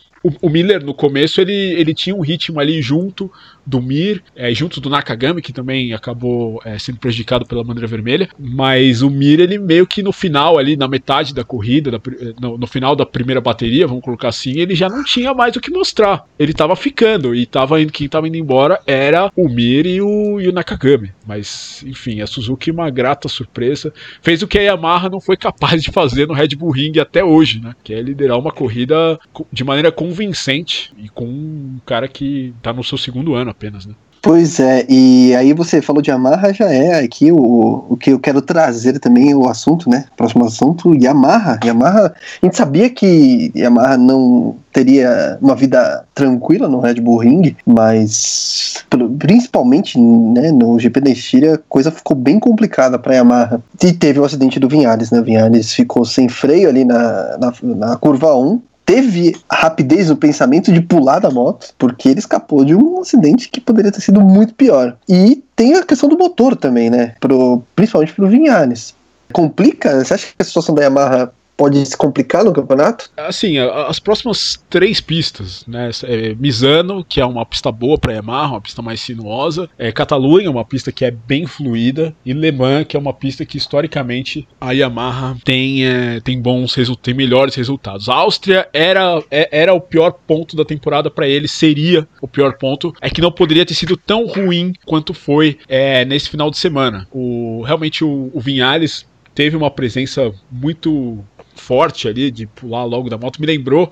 O, 0.42 0.48
Miller, 0.48 0.84
no 0.84 0.92
começo, 0.92 1.40
ele, 1.40 1.52
ele 1.52 1.94
tinha 1.94 2.14
um 2.14 2.20
ritmo 2.20 2.58
ali 2.58 2.82
junto 2.82 3.30
do 3.64 3.80
Mir, 3.80 4.22
é, 4.34 4.52
junto 4.52 4.80
do 4.80 4.88
Nakagami, 4.88 5.42
que 5.42 5.52
também 5.52 5.92
acabou 5.92 6.60
é, 6.64 6.78
sendo 6.78 6.98
prejudicado 6.98 7.46
pela 7.46 7.62
bandeira 7.62 7.86
vermelha. 7.86 8.28
Mas 8.38 9.02
o 9.02 9.10
Mir, 9.10 9.40
ele 9.40 9.58
meio 9.58 9.86
que 9.86 10.02
no 10.02 10.12
final, 10.12 10.58
ali, 10.58 10.76
na 10.76 10.88
metade 10.88 11.34
da 11.34 11.44
corrida, 11.44 11.90
da, 11.90 12.00
no, 12.40 12.58
no, 12.58 12.66
final 12.66 12.96
da 12.96 13.04
primeira 13.04 13.40
bateria, 13.40 13.86
vamos 13.86 14.02
colocar 14.02 14.28
assim, 14.28 14.58
ele 14.58 14.74
já 14.74 14.88
não 14.88 15.04
tinha 15.04 15.34
mais 15.34 15.54
o 15.54 15.60
que 15.60 15.70
mostrar. 15.70 16.24
Ele 16.38 16.52
tava 16.52 16.74
ficando, 16.74 17.34
e 17.34 17.46
tava 17.46 17.84
quem 17.86 18.08
tava 18.08 18.26
indo 18.26 18.36
embora 18.36 18.80
era 18.86 19.30
o 19.36 19.48
Mir 19.48 19.86
e 19.86 20.00
o, 20.00 20.40
e 20.40 20.48
o 20.48 20.52
Nakagami. 20.52 21.12
Mas, 21.26 21.84
enfim, 21.86 22.22
a 22.22 22.26
Suzuki, 22.26 22.70
uma 22.70 22.88
grata 22.88 23.28
surpresa, 23.28 23.92
fez 24.22 24.42
o 24.42 24.48
que 24.48 24.58
a 24.58 24.62
Yamaha 24.62 25.10
não 25.10 25.20
foi 25.20 25.36
capaz 25.36 25.82
de 25.82 25.92
fazer 25.92 26.26
no 26.26 26.34
Red 26.34 26.48
Bull 26.56 26.70
Ring 26.70 26.98
até 26.98 27.22
hoje, 27.22 27.60
né? 27.60 27.74
Que 27.84 27.92
é 27.92 28.00
liderar 28.00 28.38
uma 28.38 28.50
corrida 28.50 29.18
de 29.52 29.62
maneira 29.62 29.92
convincente 30.08 30.92
e 30.96 31.08
com 31.08 31.24
um 31.24 31.80
cara 31.84 32.08
que 32.08 32.54
tá 32.62 32.72
no 32.72 32.82
seu 32.82 32.98
segundo 32.98 33.34
ano 33.34 33.50
apenas, 33.50 33.86
né? 33.86 33.94
Pois 34.20 34.58
é, 34.58 34.84
e 34.88 35.34
aí 35.36 35.52
você 35.52 35.80
falou 35.80 36.02
de 36.02 36.10
Yamaha, 36.10 36.52
já 36.52 36.70
é 36.70 37.04
aqui 37.04 37.30
o, 37.30 37.84
o 37.88 37.96
que 37.96 38.10
eu 38.10 38.18
quero 38.18 38.42
trazer 38.42 38.98
também, 38.98 39.32
o 39.34 39.48
assunto, 39.48 39.88
né? 39.88 40.06
Próximo 40.16 40.44
assunto, 40.44 40.94
Yamaha. 40.94 41.60
Yamaha, 41.64 42.12
a 42.42 42.46
gente 42.46 42.56
sabia 42.56 42.90
que 42.90 43.52
Yamaha 43.54 43.96
não 43.96 44.56
teria 44.72 45.38
uma 45.40 45.54
vida 45.54 46.04
tranquila 46.14 46.68
no 46.68 46.80
Red 46.80 46.94
Bull 46.94 47.18
Ring, 47.18 47.56
mas 47.64 48.84
principalmente 49.18 49.98
né, 49.98 50.50
no 50.52 50.78
GP 50.78 51.00
da 51.00 51.10
Estíria, 51.10 51.54
a 51.54 51.58
coisa 51.68 51.90
ficou 51.90 52.16
bem 52.16 52.38
complicada 52.40 52.98
para 52.98 53.14
Yamaha. 53.14 53.62
E 53.82 53.92
teve 53.92 54.18
o 54.18 54.24
acidente 54.24 54.58
do 54.58 54.68
Vinhares, 54.68 55.10
né? 55.10 55.22
Vinhares 55.22 55.72
ficou 55.72 56.04
sem 56.04 56.28
freio 56.28 56.68
ali 56.68 56.84
na, 56.84 57.38
na, 57.38 57.52
na 57.62 57.96
curva 57.96 58.36
1, 58.36 58.60
teve 58.88 59.36
rapidez 59.52 60.08
no 60.08 60.16
pensamento 60.16 60.72
de 60.72 60.80
pular 60.80 61.18
da 61.18 61.30
moto, 61.30 61.74
porque 61.76 62.08
ele 62.08 62.20
escapou 62.20 62.64
de 62.64 62.74
um 62.74 63.02
acidente 63.02 63.50
que 63.50 63.60
poderia 63.60 63.92
ter 63.92 64.00
sido 64.00 64.18
muito 64.22 64.54
pior. 64.54 64.96
E 65.06 65.44
tem 65.54 65.74
a 65.74 65.84
questão 65.84 66.08
do 66.08 66.16
motor 66.16 66.56
também, 66.56 66.88
né? 66.88 67.14
Pro, 67.20 67.62
principalmente 67.76 68.14
pro 68.14 68.26
Vinhares. 68.28 68.94
Complica? 69.30 70.02
Você 70.02 70.14
acha 70.14 70.26
que 70.28 70.34
a 70.38 70.44
situação 70.44 70.74
da 70.74 70.84
Yamaha 70.84 71.30
pode 71.58 71.84
se 71.84 71.96
complicar 71.96 72.44
no 72.44 72.52
campeonato? 72.52 73.10
Assim, 73.16 73.58
as 73.58 73.98
próximas 73.98 74.62
três 74.70 75.00
pistas, 75.00 75.64
né? 75.66 75.90
É 76.04 76.32
Misano, 76.36 77.04
que 77.04 77.20
é 77.20 77.26
uma 77.26 77.44
pista 77.44 77.72
boa 77.72 77.98
para 77.98 78.12
Yamaha, 78.12 78.52
uma 78.52 78.60
pista 78.60 78.80
mais 78.80 79.00
sinuosa. 79.00 79.68
É 79.76 79.90
Catalunha, 79.90 80.48
uma 80.48 80.64
pista 80.64 80.92
que 80.92 81.04
é 81.04 81.10
bem 81.10 81.46
fluida. 81.46 82.14
E 82.24 82.32
Le 82.32 82.52
Mans, 82.52 82.86
que 82.86 82.96
é 82.96 83.00
uma 83.00 83.12
pista 83.12 83.44
que 83.44 83.58
historicamente 83.58 84.46
a 84.60 84.70
Yamaha 84.70 85.36
tem, 85.44 85.84
é, 85.84 86.20
tem 86.20 86.40
bons 86.40 86.74
resultados, 86.74 87.02
tem 87.02 87.14
melhores 87.14 87.56
resultados. 87.56 88.08
A 88.08 88.14
Áustria 88.14 88.68
era, 88.72 89.20
é, 89.28 89.48
era 89.50 89.74
o 89.74 89.80
pior 89.80 90.12
ponto 90.12 90.56
da 90.56 90.64
temporada 90.64 91.10
para 91.10 91.26
ele, 91.26 91.48
seria 91.48 92.06
o 92.22 92.28
pior 92.28 92.56
ponto. 92.56 92.94
É 93.00 93.10
que 93.10 93.20
não 93.20 93.32
poderia 93.32 93.66
ter 93.66 93.74
sido 93.74 93.96
tão 93.96 94.26
ruim 94.26 94.72
quanto 94.86 95.12
foi 95.12 95.58
é, 95.68 96.04
nesse 96.04 96.28
final 96.28 96.52
de 96.52 96.58
semana. 96.58 97.08
O, 97.10 97.62
realmente 97.66 98.04
o, 98.04 98.30
o 98.32 98.40
Vinhales 98.40 99.04
teve 99.34 99.56
uma 99.56 99.70
presença 99.70 100.32
muito 100.50 101.24
forte 101.60 102.08
ali, 102.08 102.30
de 102.30 102.46
pular 102.46 102.84
logo 102.84 103.10
da 103.10 103.18
moto, 103.18 103.40
me 103.40 103.46
lembrou, 103.46 103.90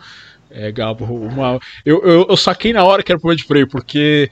é, 0.51 0.71
Gabo, 0.73 1.05
uma. 1.05 1.59
Eu, 1.85 2.03
eu, 2.03 2.27
eu 2.29 2.37
saquei 2.37 2.73
na 2.73 2.85
hora 2.85 3.03
que 3.03 3.13
era 3.13 3.19
problema 3.19 3.37
de 3.37 3.45
freio, 3.45 3.69
porque 3.69 4.31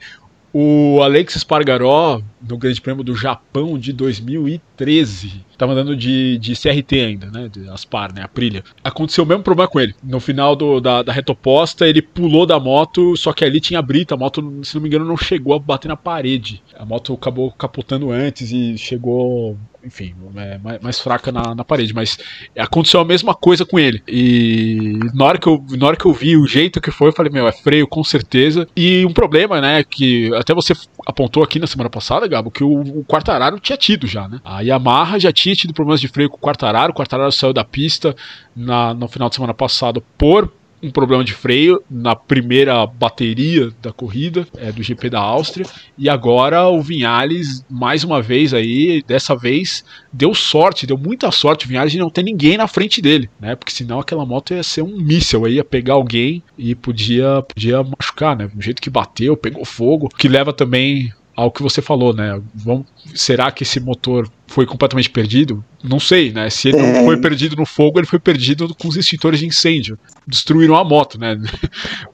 o 0.53 1.01
Alex 1.03 1.35
Espargaró, 1.35 2.21
no 2.47 2.57
Grande 2.57 2.81
Prêmio 2.81 3.03
do 3.03 3.15
Japão 3.15 3.77
de 3.77 3.91
2013, 3.93 5.45
estava 5.51 5.73
andando 5.73 5.95
de, 5.95 6.37
de 6.37 6.53
CRT 6.53 6.99
ainda, 6.99 7.31
né? 7.31 7.49
De 7.49 7.67
Aspar, 7.69 8.13
né? 8.13 8.21
Aprilia. 8.23 8.63
Aconteceu 8.83 9.23
o 9.23 9.27
mesmo 9.27 9.43
problema 9.43 9.69
com 9.69 9.79
ele. 9.79 9.95
No 10.03 10.19
final 10.19 10.55
do, 10.55 10.79
da, 10.79 11.01
da 11.01 11.11
reta 11.11 11.31
oposta, 11.31 11.87
ele 11.87 12.01
pulou 12.01 12.45
da 12.45 12.59
moto, 12.59 13.15
só 13.17 13.33
que 13.33 13.43
ali 13.43 13.59
tinha 13.59 13.81
brita. 13.81 14.15
A 14.15 14.17
moto, 14.17 14.41
se 14.63 14.75
não 14.75 14.81
me 14.81 14.87
engano, 14.87 15.05
não 15.05 15.17
chegou 15.17 15.53
a 15.53 15.59
bater 15.59 15.87
na 15.87 15.97
parede. 15.97 16.61
A 16.77 16.85
moto 16.85 17.13
acabou 17.13 17.51
capotando 17.51 18.11
antes 18.11 18.51
e 18.51 18.77
chegou 18.77 19.57
enfim, 19.85 20.15
é, 20.35 20.57
mais, 20.57 20.81
mais, 20.81 20.99
fraca 20.99 21.31
na, 21.31 21.53
na, 21.53 21.63
parede, 21.63 21.93
mas 21.93 22.17
aconteceu 22.57 22.99
a 22.99 23.05
mesma 23.05 23.35
coisa 23.35 23.63
com 23.63 23.77
ele. 23.77 24.01
E 24.07 24.97
na 25.13 25.25
hora, 25.25 25.37
que 25.37 25.47
eu, 25.47 25.63
na 25.77 25.85
hora 25.85 25.95
que 25.95 26.05
eu 26.05 26.13
vi 26.13 26.35
o 26.35 26.47
jeito 26.47 26.81
que 26.81 26.89
foi, 26.89 27.09
eu 27.09 27.13
falei, 27.13 27.31
meu, 27.31 27.47
é 27.47 27.51
freio 27.51 27.87
com 27.87 28.03
certeza. 28.03 28.67
E 28.75 29.05
um 29.05 29.13
problema, 29.13 29.61
né, 29.61 29.83
que 29.83 30.33
até 30.33 30.53
você 30.53 30.73
apontou 31.05 31.43
aqui 31.43 31.59
na 31.59 31.67
semana 31.67 31.89
passada, 31.89 32.27
Gabo, 32.35 32.51
que 32.51 32.63
o, 32.63 32.99
o 32.99 33.05
Quartararo 33.05 33.59
tinha 33.59 33.77
tido 33.77 34.05
já, 34.07 34.27
né? 34.27 34.39
A 34.43 34.61
Yamaha 34.61 35.19
já 35.19 35.31
tinha 35.31 35.55
tido 35.55 35.73
problemas 35.73 36.01
de 36.01 36.07
freio 36.07 36.29
com 36.29 36.37
o 36.37 36.39
Quartararo, 36.39 36.91
o 36.91 36.95
Quartararo 36.95 37.31
saiu 37.31 37.53
da 37.53 37.63
pista 37.63 38.15
na, 38.55 38.93
no 38.93 39.07
final 39.07 39.29
de 39.29 39.35
semana 39.35 39.53
passado 39.53 40.01
por 40.17 40.51
um 40.85 40.91
problema 40.91 41.23
de 41.23 41.33
freio 41.33 41.81
na 41.89 42.15
primeira 42.15 42.85
bateria 42.85 43.71
da 43.81 43.91
corrida 43.91 44.47
é, 44.57 44.71
do 44.71 44.83
GP 44.83 45.09
da 45.09 45.19
Áustria. 45.19 45.65
E 45.97 46.09
agora 46.09 46.67
o 46.67 46.81
Vinhales 46.81 47.65
mais 47.69 48.03
uma 48.03 48.21
vez 48.21 48.53
aí 48.53 49.03
dessa 49.07 49.35
vez 49.35 49.83
deu 50.11 50.33
sorte 50.33 50.85
deu 50.85 50.97
muita 50.97 51.31
sorte 51.31 51.65
o 51.65 51.69
Vinhales 51.69 51.91
de 51.91 51.99
não 51.99 52.09
ter 52.09 52.23
ninguém 52.23 52.57
na 52.57 52.67
frente 52.67 53.01
dele 53.01 53.29
né? 53.39 53.55
Porque 53.55 53.71
senão 53.71 53.99
aquela 53.99 54.25
moto 54.25 54.53
ia 54.53 54.63
ser 54.63 54.81
um 54.81 54.97
míssel 54.97 55.45
aí 55.45 55.55
ia 55.55 55.63
pegar 55.63 55.95
alguém 55.95 56.43
e 56.57 56.75
podia 56.75 57.41
podia 57.41 57.83
machucar 57.83 58.37
né? 58.37 58.47
Do 58.53 58.61
jeito 58.61 58.81
que 58.81 58.89
bateu 58.89 59.35
pegou 59.35 59.65
fogo 59.65 60.09
que 60.09 60.27
leva 60.27 60.53
também 60.53 61.11
ao 61.35 61.51
que 61.51 61.61
você 61.61 61.81
falou 61.81 62.13
né? 62.13 62.41
Vamos, 62.53 62.85
será 63.13 63.51
que 63.51 63.63
esse 63.63 63.79
motor 63.79 64.29
foi 64.47 64.65
completamente 64.65 65.09
perdido? 65.09 65.63
Não 65.83 65.99
sei, 65.99 66.31
né? 66.31 66.49
Se 66.49 66.69
ele 66.69 66.79
é. 66.79 66.93
não 66.93 67.05
foi 67.05 67.17
perdido 67.17 67.55
no 67.55 67.65
fogo, 67.65 67.99
ele 67.99 68.07
foi 68.07 68.19
perdido 68.19 68.73
com 68.75 68.87
os 68.87 68.95
extintores 68.95 69.39
de 69.39 69.45
incêndio. 69.45 69.99
Destruíram 70.25 70.75
a 70.75 70.83
moto, 70.83 71.19
né? 71.19 71.37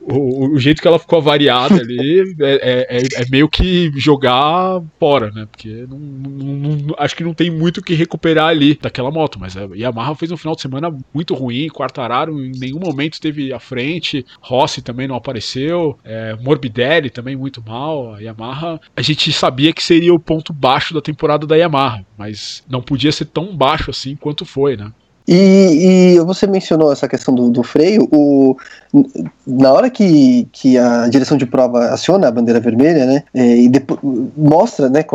O, 0.04 0.56
o 0.56 0.60
jeito 0.60 0.82
que 0.82 0.88
ela 0.88 1.00
ficou 1.00 1.20
avariada 1.20 1.76
ali 1.76 2.36
é, 2.42 2.52
é, 2.52 2.98
é, 2.98 3.22
é 3.22 3.26
meio 3.30 3.48
que 3.48 3.92
jogar 3.96 4.82
fora, 5.00 5.32
né? 5.32 5.48
Porque 5.50 5.86
não, 5.88 5.98
não, 5.98 6.76
não, 6.76 6.96
acho 6.98 7.16
que 7.16 7.24
não 7.24 7.34
tem 7.34 7.50
muito 7.50 7.78
o 7.78 7.84
que 7.84 7.94
recuperar 7.94 8.48
ali 8.48 8.78
daquela 8.82 9.10
moto. 9.10 9.40
Mas 9.40 9.56
a 9.56 9.70
Yamaha 9.74 10.16
fez 10.16 10.32
um 10.32 10.38
final 10.38 10.54
de 10.54 10.62
semana 10.62 10.94
muito 11.14 11.34
ruim. 11.34 11.70
Quartararo 11.70 12.44
em 12.44 12.52
nenhum 12.52 12.80
momento 12.80 13.14
esteve 13.14 13.54
à 13.54 13.60
frente. 13.60 14.26
Rossi 14.42 14.82
também 14.82 15.08
não 15.08 15.16
apareceu. 15.16 15.98
É, 16.04 16.36
Morbidelli 16.42 17.10
também 17.10 17.38
muito 17.38 17.64
mal. 17.66 18.16
A 18.16 18.20
Yamaha, 18.20 18.82
a 18.94 19.02
gente 19.02 19.32
sabia 19.32 19.72
que 19.72 19.84
seria 19.84 20.14
o 20.14 20.20
ponto 20.20 20.52
baixo 20.52 20.94
da 20.94 21.02
temporada 21.02 21.48
da 21.48 21.56
Yamaha 21.56 22.04
mas 22.22 22.64
não 22.70 22.84
podia 22.84 23.12
ser 23.12 23.26
tão 23.26 23.56
baixo 23.56 23.90
assim 23.90 24.16
quanto 24.16 24.46
foi, 24.46 24.78
né? 24.78 24.92
E, 25.28 26.16
e, 26.16 26.20
você 26.20 26.46
mencionou 26.46 26.92
essa 26.92 27.08
questão 27.08 27.34
do, 27.34 27.50
do, 27.50 27.64
freio. 27.64 28.08
O, 28.12 28.56
na 29.46 29.72
hora 29.72 29.90
que, 29.90 30.48
que 30.52 30.78
a 30.78 31.08
direção 31.08 31.38
de 31.38 31.46
prova 31.46 31.86
aciona 31.86 32.28
a 32.28 32.32
bandeira 32.32 32.60
vermelha, 32.60 33.06
né? 33.06 33.24
É, 33.34 33.58
e 33.58 33.70
depois, 33.70 34.00
mostra, 34.36 34.90
né? 34.90 35.06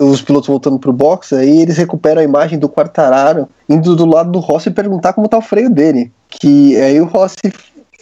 Os 0.00 0.22
pilotos 0.22 0.48
voltando 0.48 0.78
pro 0.78 0.92
box, 0.92 1.32
aí 1.32 1.60
eles 1.60 1.76
recuperam 1.76 2.20
a 2.20 2.24
imagem 2.24 2.58
do 2.58 2.68
Quartararo 2.68 3.48
indo 3.68 3.94
do 3.94 4.06
lado 4.06 4.30
do 4.30 4.38
Rossi 4.38 4.68
e 4.68 4.72
perguntar 4.72 5.12
como 5.12 5.28
tá 5.28 5.38
o 5.38 5.42
freio 5.42 5.70
dele. 5.70 6.10
Que 6.28 6.76
aí 6.76 7.00
o 7.00 7.06
Rossi 7.06 7.52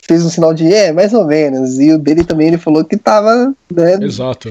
fez 0.06 0.24
um 0.24 0.30
sinal 0.30 0.54
de 0.54 0.72
é, 0.72 0.92
mais 0.92 1.12
ou 1.12 1.26
menos. 1.26 1.78
E 1.78 1.92
o 1.92 1.98
dele 1.98 2.22
também 2.22 2.48
ele 2.48 2.58
falou 2.58 2.84
que 2.84 2.96
tava. 2.96 3.52
Né, 3.70 3.98
Exato 4.02 4.50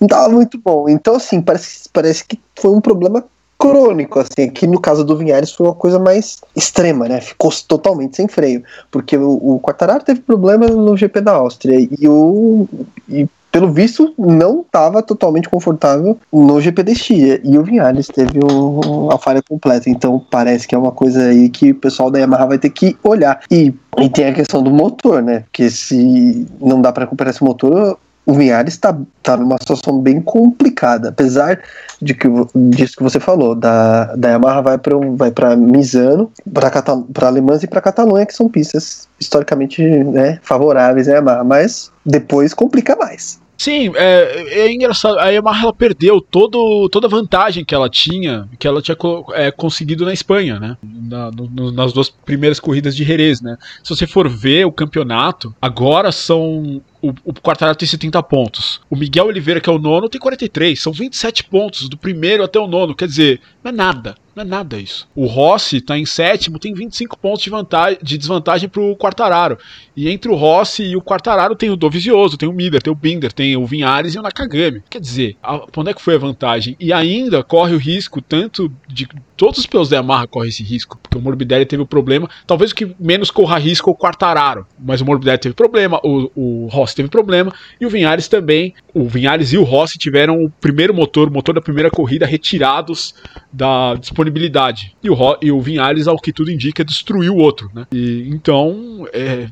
não 0.00 0.08
tava 0.08 0.28
muito 0.28 0.58
bom. 0.58 0.88
Então, 0.88 1.16
assim, 1.16 1.40
parece, 1.40 1.88
parece 1.92 2.24
que 2.24 2.38
foi 2.56 2.70
um 2.70 2.80
problema 2.80 3.24
crônico, 3.58 4.18
assim, 4.18 4.50
que 4.50 4.66
no 4.66 4.80
caso 4.80 5.04
do 5.04 5.16
Vinhares 5.16 5.52
foi 5.52 5.66
uma 5.66 5.74
coisa 5.74 5.98
mais 5.98 6.40
extrema, 6.54 7.08
né? 7.08 7.20
Ficou 7.20 7.50
totalmente 7.66 8.16
sem 8.16 8.28
freio, 8.28 8.62
porque 8.90 9.16
o, 9.16 9.54
o 9.54 9.60
Quartararo 9.60 10.04
teve 10.04 10.20
problema 10.20 10.66
no 10.66 10.96
GP 10.96 11.20
da 11.20 11.32
Áustria 11.32 11.78
e 11.80 12.08
o 12.08 12.68
e 13.08 13.26
pelo 13.54 13.72
visto 13.72 14.12
não 14.18 14.62
estava 14.62 15.00
totalmente 15.00 15.48
confortável 15.48 16.18
no 16.32 16.60
GP 16.60 16.82
da 16.82 16.90
Estia 16.90 17.40
e 17.44 17.56
o 17.56 17.62
Vinhares 17.62 18.08
teve 18.08 18.40
um, 18.44 18.80
uma 18.80 19.16
falha 19.16 19.40
completa, 19.48 19.88
então 19.88 20.20
parece 20.28 20.66
que 20.66 20.74
é 20.74 20.78
uma 20.78 20.90
coisa 20.90 21.26
aí 21.26 21.48
que 21.48 21.70
o 21.70 21.74
pessoal 21.76 22.10
da 22.10 22.18
Yamaha 22.18 22.46
vai 22.46 22.58
ter 22.58 22.70
que 22.70 22.96
olhar. 23.04 23.40
E, 23.48 23.72
e 24.00 24.10
tem 24.10 24.26
a 24.26 24.34
questão 24.34 24.60
do 24.60 24.72
motor, 24.72 25.22
né? 25.22 25.44
Porque 25.44 25.70
se 25.70 26.48
não 26.60 26.82
dá 26.82 26.92
para 26.92 27.04
recuperar 27.04 27.32
esse 27.32 27.44
motor, 27.44 27.96
o 28.26 28.34
Vinhares 28.34 28.74
está 28.74 28.96
tá 29.22 29.36
numa 29.36 29.58
situação 29.58 30.00
bem 30.00 30.20
complicada, 30.20 31.10
apesar 31.10 31.60
de 32.00 32.14
que 32.14 32.28
disso 32.54 32.96
que 32.96 33.02
você 33.02 33.20
falou, 33.20 33.54
da, 33.54 34.16
da 34.16 34.30
Yamaha 34.30 34.62
vai 34.62 34.78
para 34.78 34.96
vai 35.14 35.30
para 35.30 35.56
Misano, 35.56 36.30
para 36.52 37.26
Alemãs 37.26 37.62
e 37.62 37.66
para 37.66 37.80
Catalunha, 37.80 38.26
que 38.26 38.34
são 38.34 38.48
pistas 38.48 39.08
historicamente 39.20 39.82
né, 39.82 40.38
favoráveis 40.42 41.08
à 41.08 41.14
Yamaha, 41.14 41.44
mas 41.44 41.90
depois 42.04 42.54
complica 42.54 42.96
mais. 42.96 43.42
Sim, 43.56 43.92
é, 43.94 44.64
é 44.64 44.72
engraçado. 44.72 45.18
A 45.18 45.28
Yamaha 45.28 45.72
perdeu 45.72 46.20
todo, 46.20 46.88
toda 46.90 47.06
a 47.06 47.10
vantagem 47.10 47.64
que 47.64 47.74
ela 47.74 47.88
tinha, 47.88 48.48
que 48.58 48.66
ela 48.66 48.82
tinha 48.82 48.96
é, 49.32 49.50
conseguido 49.50 50.04
na 50.04 50.12
Espanha, 50.12 50.58
né? 50.58 50.76
Na, 50.82 51.30
no, 51.30 51.70
nas 51.70 51.92
duas 51.92 52.10
primeiras 52.10 52.58
corridas 52.58 52.96
de 52.96 53.04
Jerez, 53.04 53.40
né? 53.40 53.56
Se 53.82 53.94
você 53.94 54.06
for 54.06 54.28
ver 54.28 54.66
o 54.66 54.72
campeonato, 54.72 55.54
agora 55.62 56.10
são 56.10 56.82
o, 57.04 57.14
o 57.24 57.34
Quartararo 57.34 57.76
tem 57.76 57.86
70 57.86 58.22
pontos. 58.22 58.80
O 58.88 58.96
Miguel 58.96 59.26
Oliveira, 59.26 59.60
que 59.60 59.68
é 59.68 59.72
o 59.72 59.78
nono, 59.78 60.08
tem 60.08 60.20
43. 60.20 60.80
São 60.80 60.92
27 60.92 61.44
pontos 61.44 61.88
do 61.88 61.98
primeiro 61.98 62.42
até 62.42 62.58
o 62.58 62.66
nono. 62.66 62.94
Quer 62.94 63.06
dizer, 63.06 63.40
não 63.62 63.70
é 63.70 63.74
nada. 63.74 64.14
Não 64.34 64.42
é 64.42 64.46
nada 64.46 64.78
isso. 64.78 65.06
O 65.14 65.26
Rossi 65.26 65.76
está 65.76 65.96
em 65.96 66.06
sétimo, 66.06 66.58
tem 66.58 66.74
25 66.74 67.16
pontos 67.18 67.44
de, 67.44 67.50
vantagem, 67.50 67.98
de 68.02 68.18
desvantagem 68.18 68.68
para 68.68 68.82
o 68.82 68.96
Quartararo. 68.96 69.58
E 69.96 70.08
entre 70.08 70.30
o 70.30 70.34
Rossi 70.34 70.82
e 70.82 70.96
o 70.96 71.02
Quartararo 71.02 71.54
tem 71.54 71.70
o 71.70 71.76
Dovizioso, 71.76 72.36
tem 72.36 72.48
o 72.48 72.52
Miller, 72.52 72.82
tem 72.82 72.92
o 72.92 72.96
Binder, 72.96 73.32
tem 73.32 73.56
o 73.56 73.66
Vinhares 73.66 74.14
e 74.14 74.18
o 74.18 74.22
Nakagami. 74.22 74.82
Quer 74.90 75.00
dizer, 75.00 75.36
a, 75.42 75.64
onde 75.76 75.90
é 75.90 75.94
que 75.94 76.02
foi 76.02 76.16
a 76.16 76.18
vantagem? 76.18 76.76
E 76.80 76.92
ainda 76.92 77.44
corre 77.44 77.74
o 77.74 77.78
risco 77.78 78.20
tanto 78.20 78.72
de 78.88 79.06
todos 79.36 79.58
os 79.58 79.66
pilotos 79.66 79.90
da 79.90 79.96
Yamaha 79.96 80.26
correm 80.26 80.48
esse 80.48 80.62
risco, 80.62 80.98
porque 81.02 81.18
o 81.18 81.20
Morbidelli 81.20 81.66
teve 81.66 81.82
o 81.82 81.86
problema, 81.86 82.28
talvez 82.46 82.70
o 82.70 82.74
que 82.74 82.94
menos 82.98 83.30
corra 83.30 83.58
risco 83.58 83.90
é 83.90 83.92
o 83.92 83.96
Quartararo, 83.96 84.66
mas 84.78 85.00
o 85.00 85.04
Morbidelli 85.04 85.38
teve 85.38 85.54
problema, 85.54 86.00
o, 86.02 86.30
o 86.34 86.66
Rossi 86.66 86.96
teve 86.96 87.08
problema, 87.08 87.52
e 87.80 87.86
o 87.86 87.90
Vinhares 87.90 88.28
também, 88.28 88.74
o 88.92 89.08
Vinhares 89.08 89.52
e 89.52 89.58
o 89.58 89.62
Rossi 89.62 89.98
tiveram 89.98 90.42
o 90.42 90.50
primeiro 90.50 90.94
motor, 90.94 91.28
o 91.28 91.32
motor 91.32 91.54
da 91.54 91.60
primeira 91.60 91.90
corrida 91.90 92.26
retirados 92.26 93.14
da 93.52 93.94
disponibilidade, 93.94 94.94
e 95.02 95.10
o, 95.10 95.16
e 95.42 95.50
o 95.50 95.60
Vinhares, 95.60 96.06
ao 96.06 96.18
que 96.18 96.32
tudo 96.32 96.50
indica, 96.50 96.84
destruiu 96.84 97.34
o 97.34 97.38
outro, 97.38 97.70
né, 97.74 97.86
e, 97.92 98.28
então, 98.28 99.06
é, 99.12 99.48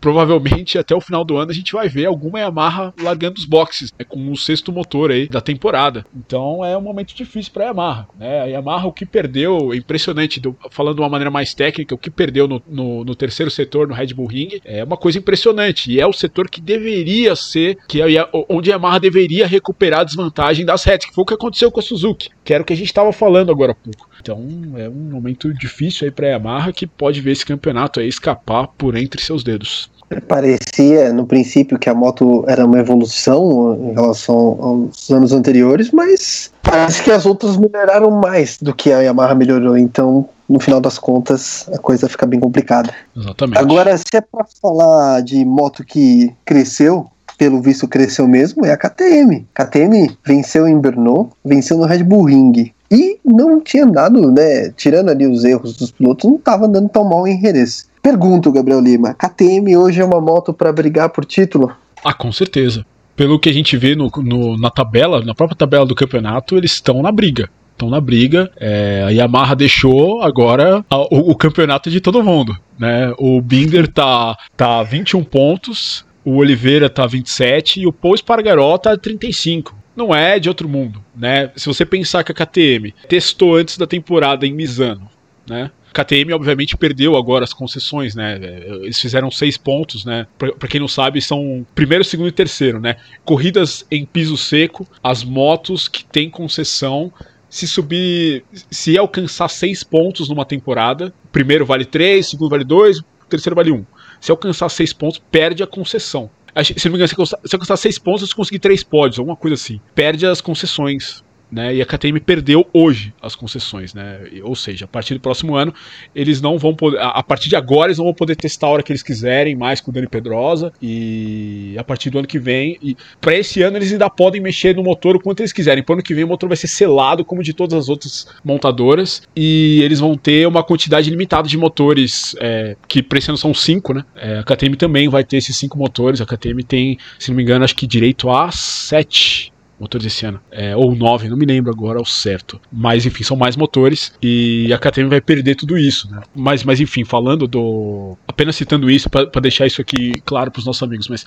provavelmente 0.00 0.78
até 0.78 0.94
o 0.94 1.00
final 1.00 1.24
do 1.24 1.36
ano 1.36 1.50
a 1.50 1.54
gente 1.54 1.72
vai 1.72 1.88
ver 1.88 2.06
alguma 2.06 2.40
Yamaha 2.40 2.92
largando 3.00 3.38
os 3.38 3.44
boxes, 3.44 3.92
né, 3.98 4.04
com 4.04 4.30
o 4.30 4.36
sexto 4.36 4.72
motor 4.72 5.10
aí 5.10 5.28
da 5.28 5.40
temporada. 5.40 6.04
Então 6.16 6.64
é 6.64 6.76
um 6.76 6.80
momento 6.80 7.14
difícil 7.14 7.52
para 7.52 7.64
a 7.64 7.66
Yamaha. 7.68 8.08
Né? 8.18 8.40
A 8.40 8.44
Yamaha, 8.44 8.86
o 8.86 8.92
que 8.92 9.06
perdeu, 9.06 9.72
é 9.72 9.76
impressionante, 9.76 10.40
falando 10.70 10.96
de 10.96 11.02
uma 11.02 11.08
maneira 11.08 11.30
mais 11.30 11.54
técnica, 11.54 11.94
o 11.94 11.98
que 11.98 12.10
perdeu 12.10 12.48
no, 12.48 12.62
no, 12.66 13.04
no, 13.04 13.14
terceiro 13.14 13.50
setor, 13.50 13.88
no 13.88 13.94
Red 13.94 14.14
Bull 14.14 14.26
Ring, 14.26 14.60
é 14.64 14.82
uma 14.84 14.96
coisa 14.96 15.18
impressionante. 15.18 15.90
E 15.90 16.00
é 16.00 16.06
o 16.06 16.12
setor 16.12 16.48
que 16.48 16.60
deveria 16.60 17.36
ser, 17.36 17.78
que 17.88 18.00
é 18.00 18.28
onde 18.48 18.70
a 18.70 18.74
Yamaha 18.74 19.00
deveria 19.00 19.46
recuperar 19.46 20.00
a 20.00 20.04
desvantagem 20.04 20.64
das 20.64 20.84
retas, 20.84 21.08
que 21.08 21.14
foi 21.14 21.22
o 21.22 21.26
que 21.26 21.34
aconteceu 21.34 21.70
com 21.70 21.80
a 21.80 21.82
Suzuki, 21.82 22.30
que 22.44 22.52
era 22.52 22.62
o 22.62 22.66
que 22.66 22.72
a 22.72 22.76
gente 22.76 22.86
estava 22.86 23.12
falando 23.12 23.50
agora 23.50 23.72
há 23.72 23.74
pouco. 23.74 24.10
Então 24.20 24.38
é 24.76 24.88
um 24.88 25.10
momento 25.10 25.52
difícil 25.52 26.06
aí 26.06 26.10
para 26.10 26.28
a 26.28 26.30
Yamaha 26.30 26.72
que 26.72 26.86
pode 26.86 27.20
ver 27.20 27.32
esse 27.32 27.44
campeonato 27.44 27.98
aí 27.98 28.06
escapar 28.06 28.68
por 28.68 28.96
entre 28.96 29.20
seus 29.20 29.42
dedos. 29.42 29.81
Parecia 30.20 31.12
no 31.12 31.26
princípio 31.26 31.78
que 31.78 31.88
a 31.88 31.94
moto 31.94 32.44
era 32.46 32.64
uma 32.64 32.78
evolução 32.78 33.78
em 33.80 33.92
relação 33.92 34.58
aos 34.60 35.10
anos 35.10 35.32
anteriores, 35.32 35.90
mas 35.90 36.50
parece 36.62 37.02
que 37.02 37.10
as 37.10 37.26
outras 37.26 37.56
melhoraram 37.56 38.10
mais 38.10 38.58
do 38.60 38.74
que 38.74 38.92
a 38.92 39.00
Yamaha 39.00 39.34
melhorou. 39.34 39.76
Então, 39.76 40.28
no 40.48 40.60
final 40.60 40.80
das 40.80 40.98
contas, 40.98 41.68
a 41.72 41.78
coisa 41.78 42.08
fica 42.08 42.26
bem 42.26 42.40
complicada. 42.40 42.92
Exatamente. 43.16 43.58
Agora, 43.58 43.96
se 43.96 44.04
é 44.14 44.20
para 44.20 44.44
falar 44.60 45.22
de 45.22 45.44
moto 45.44 45.84
que 45.84 46.32
cresceu, 46.44 47.06
pelo 47.38 47.60
visto 47.60 47.88
cresceu 47.88 48.28
mesmo, 48.28 48.64
é 48.64 48.72
a 48.72 48.76
KTM. 48.76 49.46
KTM 49.54 50.16
venceu 50.24 50.68
em 50.68 50.78
Brno, 50.78 51.30
venceu 51.44 51.78
no 51.78 51.86
Red 51.86 52.04
Bull 52.04 52.24
Ring. 52.24 52.72
E 52.90 53.18
não 53.24 53.58
tinha 53.60 53.86
dado, 53.86 54.30
né? 54.30 54.70
Tirando 54.76 55.08
ali 55.08 55.26
os 55.26 55.44
erros 55.44 55.76
dos 55.76 55.90
pilotos, 55.90 56.28
não 56.28 56.36
estava 56.36 56.66
andando 56.66 56.90
tão 56.90 57.04
mal 57.04 57.26
em 57.26 57.40
Jerez. 57.40 57.86
Pergunto, 58.02 58.50
Gabriel 58.50 58.80
Lima, 58.80 59.14
KTM 59.14 59.76
hoje 59.76 60.00
é 60.00 60.04
uma 60.04 60.20
moto 60.20 60.52
para 60.52 60.72
brigar 60.72 61.08
por 61.10 61.24
título? 61.24 61.72
Ah, 62.04 62.12
com 62.12 62.32
certeza. 62.32 62.84
Pelo 63.14 63.38
que 63.38 63.48
a 63.48 63.52
gente 63.52 63.76
vê 63.76 63.94
no, 63.94 64.10
no, 64.16 64.58
na 64.58 64.70
tabela, 64.70 65.24
na 65.24 65.34
própria 65.34 65.56
tabela 65.56 65.86
do 65.86 65.94
campeonato, 65.94 66.56
eles 66.56 66.72
estão 66.72 67.00
na 67.00 67.12
briga 67.12 67.48
estão 67.72 67.90
na 67.90 68.00
briga. 68.00 68.50
É, 68.56 69.02
a 69.06 69.10
Yamaha 69.10 69.56
deixou 69.56 70.22
agora 70.22 70.84
a, 70.88 70.98
o, 70.98 71.30
o, 71.30 71.34
campeonato 71.34 71.90
de 71.90 72.00
todo 72.00 72.22
mundo. 72.22 72.56
Né? 72.78 73.12
O 73.18 73.40
Binder 73.40 73.88
tá, 73.88 74.36
tá 74.56 74.82
21 74.82 75.24
pontos, 75.24 76.04
o 76.24 76.36
Oliveira 76.36 76.88
tá 76.88 77.06
27 77.06 77.80
e 77.80 77.86
o 77.86 77.92
Paul 77.92 78.14
Espargaró 78.14 78.78
tá 78.78 78.96
35 78.96 79.82
não 79.94 80.14
é 80.14 80.38
de 80.38 80.48
outro 80.48 80.66
mundo, 80.68 81.04
né? 81.14 81.50
Se 81.54 81.66
você 81.66 81.84
pensar 81.84 82.24
que 82.24 82.32
a 82.32 82.34
KTM 82.34 82.94
testou 83.08 83.56
antes 83.56 83.76
da 83.76 83.86
temporada 83.86 84.46
em 84.46 84.52
Misano, 84.54 85.06
né? 85.46 85.70
KTM, 85.92 86.32
obviamente, 86.32 86.76
perdeu 86.76 87.16
agora 87.16 87.44
as 87.44 87.52
concessões, 87.52 88.14
né? 88.14 88.38
Eles 88.82 88.98
fizeram 88.98 89.30
seis 89.30 89.56
pontos, 89.56 90.04
né? 90.04 90.26
Para 90.38 90.68
quem 90.68 90.80
não 90.80 90.88
sabe, 90.88 91.20
são 91.20 91.66
primeiro, 91.74 92.04
segundo 92.04 92.28
e 92.28 92.32
terceiro, 92.32 92.80
né? 92.80 92.96
Corridas 93.24 93.86
em 93.90 94.04
piso 94.04 94.36
seco, 94.36 94.86
as 95.02 95.22
motos 95.22 95.88
que 95.88 96.04
têm 96.04 96.30
concessão 96.30 97.12
se 97.48 97.68
subir, 97.68 98.44
se 98.70 98.96
alcançar 98.96 99.48
seis 99.48 99.84
pontos 99.84 100.30
numa 100.30 100.44
temporada, 100.46 101.12
primeiro 101.30 101.66
vale 101.66 101.84
três, 101.84 102.30
segundo 102.30 102.48
vale 102.48 102.64
dois, 102.64 103.02
terceiro 103.28 103.54
vale 103.54 103.70
um. 103.70 103.84
Se 104.18 104.30
alcançar 104.30 104.70
seis 104.70 104.94
pontos, 104.94 105.20
perde 105.30 105.62
a 105.62 105.66
concessão. 105.66 106.30
Se 106.64 106.86
não 106.86 106.92
me 106.92 107.04
engano, 107.04 107.26
se 107.26 107.54
alcançar 107.54 107.76
seis 107.76 107.98
pontos, 107.98 108.28
você 108.28 108.34
conseguir 108.34 108.58
três 108.58 108.82
pódios, 108.82 109.18
alguma 109.18 109.36
coisa 109.36 109.54
assim. 109.54 109.80
Perde 109.94 110.26
as 110.26 110.40
concessões 110.40 111.22
né? 111.52 111.74
E 111.74 111.82
a 111.82 111.86
KTM 111.86 112.18
perdeu 112.18 112.66
hoje 112.72 113.12
as 113.20 113.36
concessões, 113.36 113.92
né? 113.92 114.20
Ou 114.42 114.56
seja, 114.56 114.86
a 114.86 114.88
partir 114.88 115.12
do 115.12 115.20
próximo 115.20 115.54
ano, 115.54 115.74
eles 116.14 116.40
não 116.40 116.56
vão 116.58 116.74
poder. 116.74 116.98
A 116.98 117.22
partir 117.22 117.50
de 117.50 117.56
agora, 117.56 117.88
eles 117.88 117.98
não 117.98 118.06
vão 118.06 118.14
poder 118.14 118.36
testar 118.36 118.68
a 118.68 118.70
hora 118.70 118.82
que 118.82 118.90
eles 118.90 119.02
quiserem 119.02 119.54
mais 119.54 119.80
com 119.80 119.90
o 119.90 119.94
Dani 119.94 120.08
Pedrosa. 120.08 120.72
E 120.80 121.76
a 121.78 121.84
partir 121.84 122.08
do 122.08 122.18
ano 122.18 122.26
que 122.26 122.38
vem. 122.38 122.78
E 122.82 122.96
para 123.20 123.34
esse 123.34 123.60
ano, 123.60 123.76
eles 123.76 123.92
ainda 123.92 124.08
podem 124.08 124.40
mexer 124.40 124.74
no 124.74 124.82
motor 124.82 125.14
o 125.14 125.20
quanto 125.20 125.40
eles 125.40 125.52
quiserem. 125.52 125.82
Para 125.82 125.96
ano 125.96 126.02
que 126.02 126.14
vem, 126.14 126.24
o 126.24 126.28
motor 126.28 126.48
vai 126.48 126.56
ser 126.56 126.68
selado, 126.68 127.22
como 127.24 127.42
de 127.42 127.52
todas 127.52 127.78
as 127.78 127.88
outras 127.90 128.26
montadoras. 128.42 129.22
E 129.36 129.80
eles 129.82 130.00
vão 130.00 130.16
ter 130.16 130.48
uma 130.48 130.64
quantidade 130.64 131.10
limitada 131.10 131.46
de 131.46 131.58
motores, 131.58 132.34
é, 132.40 132.76
que 132.88 133.02
para 133.02 133.18
esse 133.18 133.30
ano 133.30 133.36
são 133.36 133.52
cinco, 133.52 133.92
né? 133.92 134.04
É, 134.16 134.38
a 134.38 134.42
KTM 134.42 134.76
também 134.76 135.08
vai 135.08 135.22
ter 135.22 135.36
esses 135.36 135.54
cinco 135.54 135.76
motores. 135.76 136.20
A 136.22 136.26
KTM 136.26 136.64
tem, 136.64 136.98
se 137.18 137.28
não 137.28 137.36
me 137.36 137.42
engano, 137.42 137.62
acho 137.62 137.76
que 137.76 137.86
direito 137.86 138.30
a 138.30 138.50
sete 138.50 139.51
motores 139.82 140.06
esse 140.06 140.24
ano. 140.24 140.40
É, 140.50 140.76
ou 140.76 140.94
9, 140.94 141.28
não 141.28 141.36
me 141.36 141.44
lembro 141.44 141.72
agora 141.72 141.98
ao 141.98 142.04
certo. 142.04 142.60
Mas 142.72 143.04
enfim, 143.04 143.24
são 143.24 143.36
mais 143.36 143.56
motores 143.56 144.12
e 144.22 144.72
a 144.72 144.78
KTM 144.78 145.08
vai 145.08 145.20
perder 145.20 145.56
tudo 145.56 145.76
isso. 145.76 146.08
Né? 146.10 146.22
Mas, 146.34 146.62
mas 146.62 146.80
enfim, 146.80 147.04
falando 147.04 147.48
do. 147.48 148.16
Apenas 148.26 148.54
citando 148.54 148.88
isso 148.88 149.10
para 149.10 149.40
deixar 149.40 149.66
isso 149.66 149.80
aqui 149.80 150.12
claro 150.24 150.50
para 150.50 150.60
os 150.60 150.66
nossos 150.66 150.82
amigos, 150.82 151.08
mas 151.08 151.26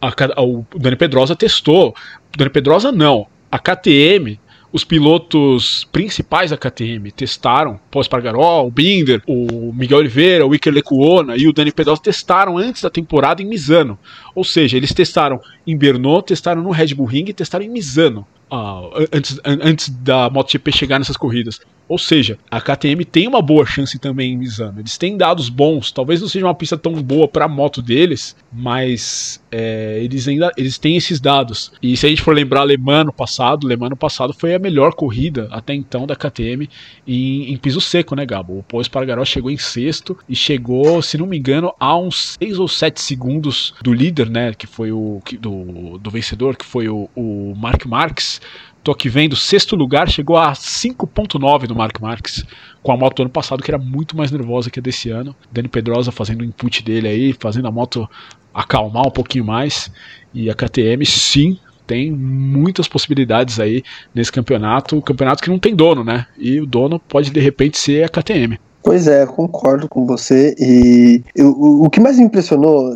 a, 0.00 0.08
a, 0.36 0.42
o 0.42 0.66
Dani 0.76 0.96
Pedrosa 0.96 1.36
testou. 1.36 1.94
Dani 2.36 2.50
Pedrosa 2.50 2.90
não. 2.90 3.26
A 3.50 3.58
KTM 3.58 4.40
os 4.72 4.84
pilotos 4.84 5.86
principais 5.92 6.50
da 6.50 6.56
KTM 6.56 7.12
testaram, 7.12 7.78
Paul 7.90 8.00
Espargaró, 8.00 8.64
o 8.66 8.70
Binder, 8.70 9.22
o 9.26 9.72
Miguel 9.72 9.98
Oliveira, 9.98 10.46
o 10.46 10.54
Iker 10.54 10.72
Lecuona 10.72 11.36
e 11.36 11.46
o 11.46 11.52
Dani 11.52 11.70
Pedrosa 11.70 12.00
testaram 12.00 12.56
antes 12.56 12.82
da 12.82 12.88
temporada 12.88 13.42
em 13.42 13.44
Misano. 13.44 13.98
Ou 14.34 14.42
seja, 14.42 14.76
eles 14.76 14.94
testaram 14.94 15.40
em 15.66 15.76
Brno, 15.76 16.22
testaram 16.22 16.62
no 16.62 16.70
Red 16.70 16.94
Bull 16.94 17.06
Ring 17.06 17.26
e 17.28 17.34
testaram 17.34 17.64
em 17.64 17.68
Misano. 17.68 18.26
Uh, 18.52 19.08
antes, 19.10 19.40
antes 19.44 19.88
da 19.88 20.28
MotoGP 20.28 20.70
chegar 20.72 20.98
nessas 20.98 21.16
corridas. 21.16 21.58
Ou 21.88 21.98
seja, 21.98 22.38
a 22.50 22.60
KTM 22.60 23.04
tem 23.04 23.26
uma 23.26 23.42
boa 23.42 23.66
chance 23.66 23.98
também 23.98 24.32
em 24.32 24.36
Misano. 24.36 24.80
Eles 24.80 24.96
têm 24.96 25.16
dados 25.16 25.48
bons. 25.48 25.90
Talvez 25.90 26.20
não 26.20 26.28
seja 26.28 26.46
uma 26.46 26.54
pista 26.54 26.76
tão 26.76 26.92
boa 27.02 27.26
para 27.26 27.46
a 27.46 27.48
moto 27.48 27.82
deles, 27.82 28.36
mas 28.52 29.42
é, 29.50 29.98
eles 30.02 30.28
ainda 30.28 30.50
eles 30.56 30.78
têm 30.78 30.96
esses 30.96 31.20
dados. 31.20 31.72
E 31.82 31.96
se 31.96 32.06
a 32.06 32.08
gente 32.08 32.22
for 32.22 32.34
lembrar 32.34 32.64
Le 32.64 32.76
Mans 32.76 33.06
no 33.06 33.12
passado, 33.12 33.66
Le 33.66 33.76
Mans 33.76 33.90
no 33.90 33.96
passado 33.96 34.32
foi 34.32 34.54
a 34.54 34.58
melhor 34.58 34.94
corrida 34.94 35.48
até 35.50 35.74
então 35.74 36.06
da 36.06 36.14
KTM 36.14 36.68
em, 37.06 37.52
em 37.52 37.56
piso 37.56 37.80
seco, 37.80 38.14
né, 38.14 38.24
Gabo? 38.24 38.58
O 38.58 38.62
Paul 38.62 38.80
Espargaró 38.80 39.24
chegou 39.24 39.50
em 39.50 39.58
sexto 39.58 40.16
e 40.28 40.36
chegou, 40.36 41.02
se 41.02 41.18
não 41.18 41.26
me 41.26 41.38
engano, 41.38 41.74
a 41.78 41.96
uns 41.96 42.36
6 42.40 42.58
ou 42.58 42.68
7 42.68 43.00
segundos 43.00 43.74
do 43.82 43.92
líder, 43.92 44.30
né, 44.30 44.54
que 44.54 44.66
foi 44.66 44.92
o 44.92 45.20
do, 45.38 45.98
do 45.98 46.10
vencedor, 46.10 46.56
que 46.56 46.64
foi 46.64 46.88
o, 46.88 47.08
o 47.14 47.54
Mark 47.56 47.86
Marques 47.86 48.40
Tô 48.82 48.90
aqui 48.90 49.08
vendo, 49.08 49.36
sexto 49.36 49.76
lugar, 49.76 50.08
chegou 50.08 50.36
a 50.36 50.52
5.9 50.52 51.68
do 51.68 51.74
Mark 51.74 52.00
Marques, 52.00 52.44
com 52.82 52.90
a 52.90 52.96
moto 52.96 53.16
do 53.16 53.22
ano 53.22 53.30
passado, 53.30 53.62
que 53.62 53.70
era 53.70 53.78
muito 53.78 54.16
mais 54.16 54.32
nervosa 54.32 54.70
que 54.70 54.80
a 54.80 54.82
desse 54.82 55.08
ano. 55.08 55.36
Dani 55.52 55.68
Pedrosa 55.68 56.10
fazendo 56.10 56.40
o 56.40 56.44
input 56.44 56.82
dele 56.82 57.06
aí, 57.06 57.32
fazendo 57.32 57.68
a 57.68 57.70
moto 57.70 58.08
acalmar 58.52 59.06
um 59.06 59.10
pouquinho 59.10 59.44
mais. 59.44 59.90
E 60.34 60.50
a 60.50 60.54
KTM, 60.54 61.06
sim, 61.06 61.58
tem 61.86 62.10
muitas 62.10 62.88
possibilidades 62.88 63.60
aí 63.60 63.84
nesse 64.14 64.32
campeonato. 64.32 65.00
Campeonato 65.02 65.42
que 65.42 65.50
não 65.50 65.58
tem 65.58 65.76
dono, 65.76 66.02
né? 66.02 66.26
E 66.36 66.60
o 66.60 66.66
dono 66.66 66.98
pode 66.98 67.30
de 67.30 67.38
repente 67.38 67.78
ser 67.78 68.04
a 68.04 68.08
KTM. 68.08 68.58
Pois 68.82 69.06
é, 69.06 69.24
concordo 69.26 69.88
com 69.88 70.06
você. 70.06 70.56
E 70.58 71.22
eu, 71.36 71.50
o, 71.50 71.84
o 71.84 71.90
que 71.90 72.00
mais 72.00 72.18
me 72.18 72.24
impressionou 72.24 72.92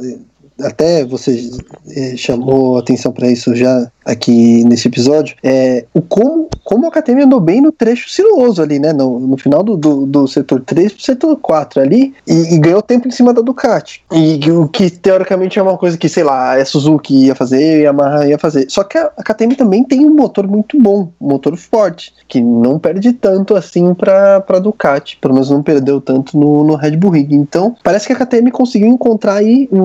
até 0.60 1.04
você 1.04 1.50
é, 1.90 2.16
chamou 2.16 2.78
atenção 2.78 3.12
para 3.12 3.30
isso 3.30 3.54
já 3.54 3.90
aqui 4.06 4.62
nesse 4.64 4.86
episódio, 4.86 5.36
é 5.42 5.84
o 5.92 6.00
como, 6.00 6.48
como 6.62 6.86
a 6.86 6.90
KTM 6.92 7.22
andou 7.22 7.40
bem 7.40 7.60
no 7.60 7.72
trecho 7.72 8.08
sinuoso 8.08 8.62
ali, 8.62 8.78
né? 8.78 8.92
No, 8.92 9.18
no 9.18 9.36
final 9.36 9.64
do, 9.64 9.76
do, 9.76 10.06
do 10.06 10.28
setor 10.28 10.60
3 10.60 10.92
pro 10.92 11.02
setor 11.02 11.36
4 11.36 11.80
ali, 11.80 12.14
e, 12.26 12.54
e, 12.54 12.58
ganhou 12.58 12.80
tempo 12.80 13.08
em 13.08 13.10
cima 13.10 13.34
da 13.34 13.42
Ducati. 13.42 14.04
E 14.12 14.50
o 14.50 14.68
que 14.68 14.88
teoricamente 14.90 15.58
é 15.58 15.62
uma 15.62 15.76
coisa 15.76 15.98
que, 15.98 16.08
sei 16.08 16.22
lá, 16.22 16.54
a 16.54 16.64
Suzuki 16.64 17.26
ia 17.26 17.34
fazer, 17.34 17.80
a 17.80 17.82
Yamaha 17.82 18.28
ia 18.28 18.38
fazer. 18.38 18.66
Só 18.68 18.84
que 18.84 18.96
a, 18.96 19.08
KTM 19.08 19.56
também 19.56 19.82
tem 19.82 20.04
um 20.06 20.14
motor 20.14 20.46
muito 20.46 20.80
bom, 20.80 21.08
um 21.20 21.28
motor 21.28 21.56
forte, 21.56 22.14
que 22.28 22.40
não 22.40 22.78
perde 22.78 23.12
tanto 23.12 23.56
assim 23.56 23.92
pra, 23.92 24.40
pra 24.40 24.60
Ducati, 24.60 25.18
pelo 25.20 25.34
menos 25.34 25.50
não 25.50 25.62
perdeu 25.62 26.00
tanto 26.00 26.38
no, 26.38 26.62
no 26.62 26.76
Red 26.76 26.96
Bull 26.96 27.10
Ring. 27.10 27.28
Então, 27.32 27.74
parece 27.82 28.06
que 28.06 28.12
a 28.12 28.16
KTM 28.16 28.52
conseguiu 28.52 28.88
encontrar 28.88 29.34
aí 29.34 29.68
um, 29.72 29.78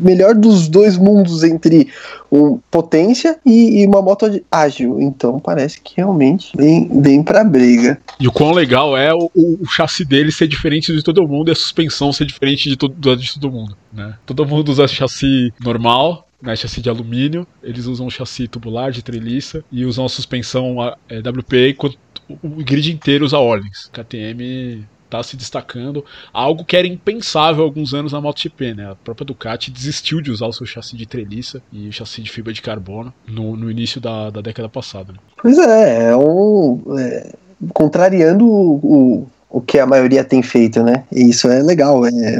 melhor 0.00 0.34
dos 0.34 0.68
dois 0.68 0.96
mundos 0.96 1.42
entre 1.42 1.88
um 2.30 2.58
potência 2.70 3.38
e, 3.44 3.82
e, 3.82 3.86
uma 3.86 4.02
moto 4.02 4.26
ágil. 4.50 5.00
Então 5.00 5.38
parece 5.38 5.80
que 5.80 5.94
realmente 5.96 6.52
vem, 6.56 6.88
vem 7.00 7.22
pra 7.22 7.44
briga. 7.44 7.98
E 8.18 8.26
o 8.26 8.32
quão 8.32 8.52
legal 8.52 8.96
é 8.96 9.12
o, 9.12 9.30
o, 9.34 9.66
chassi 9.66 10.04
dele 10.04 10.32
ser 10.32 10.48
diferente 10.48 10.92
de 10.92 11.02
todo 11.02 11.26
mundo 11.26 11.48
e 11.48 11.52
a 11.52 11.54
suspensão 11.54 12.12
ser 12.12 12.24
diferente 12.24 12.68
de, 12.68 12.76
todo, 12.76 13.16
de 13.16 13.34
todo 13.34 13.50
mundo. 13.50 13.76
Né? 13.92 14.14
Todo 14.24 14.46
mundo 14.46 14.70
usa 14.70 14.88
chassi 14.88 15.52
normal, 15.60 16.26
né, 16.40 16.54
chassi 16.54 16.80
de 16.80 16.88
alumínio, 16.88 17.46
eles 17.62 17.86
usam 17.86 18.10
chassi 18.10 18.46
tubular 18.46 18.90
de 18.90 19.02
treliça 19.02 19.64
e 19.72 19.84
usam 19.84 20.04
a 20.04 20.08
suspensão 20.08 20.76
é, 21.08 21.18
WPA 21.18 21.68
enquanto 21.70 21.98
o 22.28 22.48
grid 22.48 22.92
inteiro 22.92 23.24
usa 23.24 23.38
Orleans. 23.38 23.90
KTM 23.92 24.84
está 25.20 25.30
se 25.30 25.36
destacando. 25.36 26.04
Algo 26.32 26.64
que 26.64 26.76
era 26.76 26.86
impensável 26.86 27.62
há 27.62 27.66
alguns 27.66 27.94
anos 27.94 28.12
na 28.12 28.20
MotoGP, 28.20 28.74
né? 28.74 28.90
A 28.90 28.94
própria 28.94 29.26
Ducati 29.26 29.70
desistiu 29.70 30.20
de 30.20 30.30
usar 30.30 30.46
o 30.46 30.52
seu 30.52 30.66
chassi 30.66 30.96
de 30.96 31.06
treliça 31.06 31.62
e 31.72 31.90
chassi 31.92 32.22
de 32.22 32.30
fibra 32.30 32.52
de 32.52 32.62
carbono 32.62 33.12
no, 33.26 33.56
no 33.56 33.70
início 33.70 34.00
da, 34.00 34.30
da 34.30 34.40
década 34.40 34.68
passada. 34.68 35.12
Né? 35.12 35.18
Pois 35.40 35.58
é, 35.58 36.10
é 36.10 36.16
um. 36.16 36.82
É, 36.98 37.32
contrariando 37.72 38.46
o, 38.46 38.74
o, 38.82 39.26
o 39.50 39.60
que 39.60 39.78
a 39.78 39.86
maioria 39.86 40.22
tem 40.22 40.42
feito, 40.42 40.82
né? 40.82 41.04
E 41.10 41.30
isso 41.30 41.48
é 41.48 41.62
legal. 41.62 42.06
É, 42.06 42.38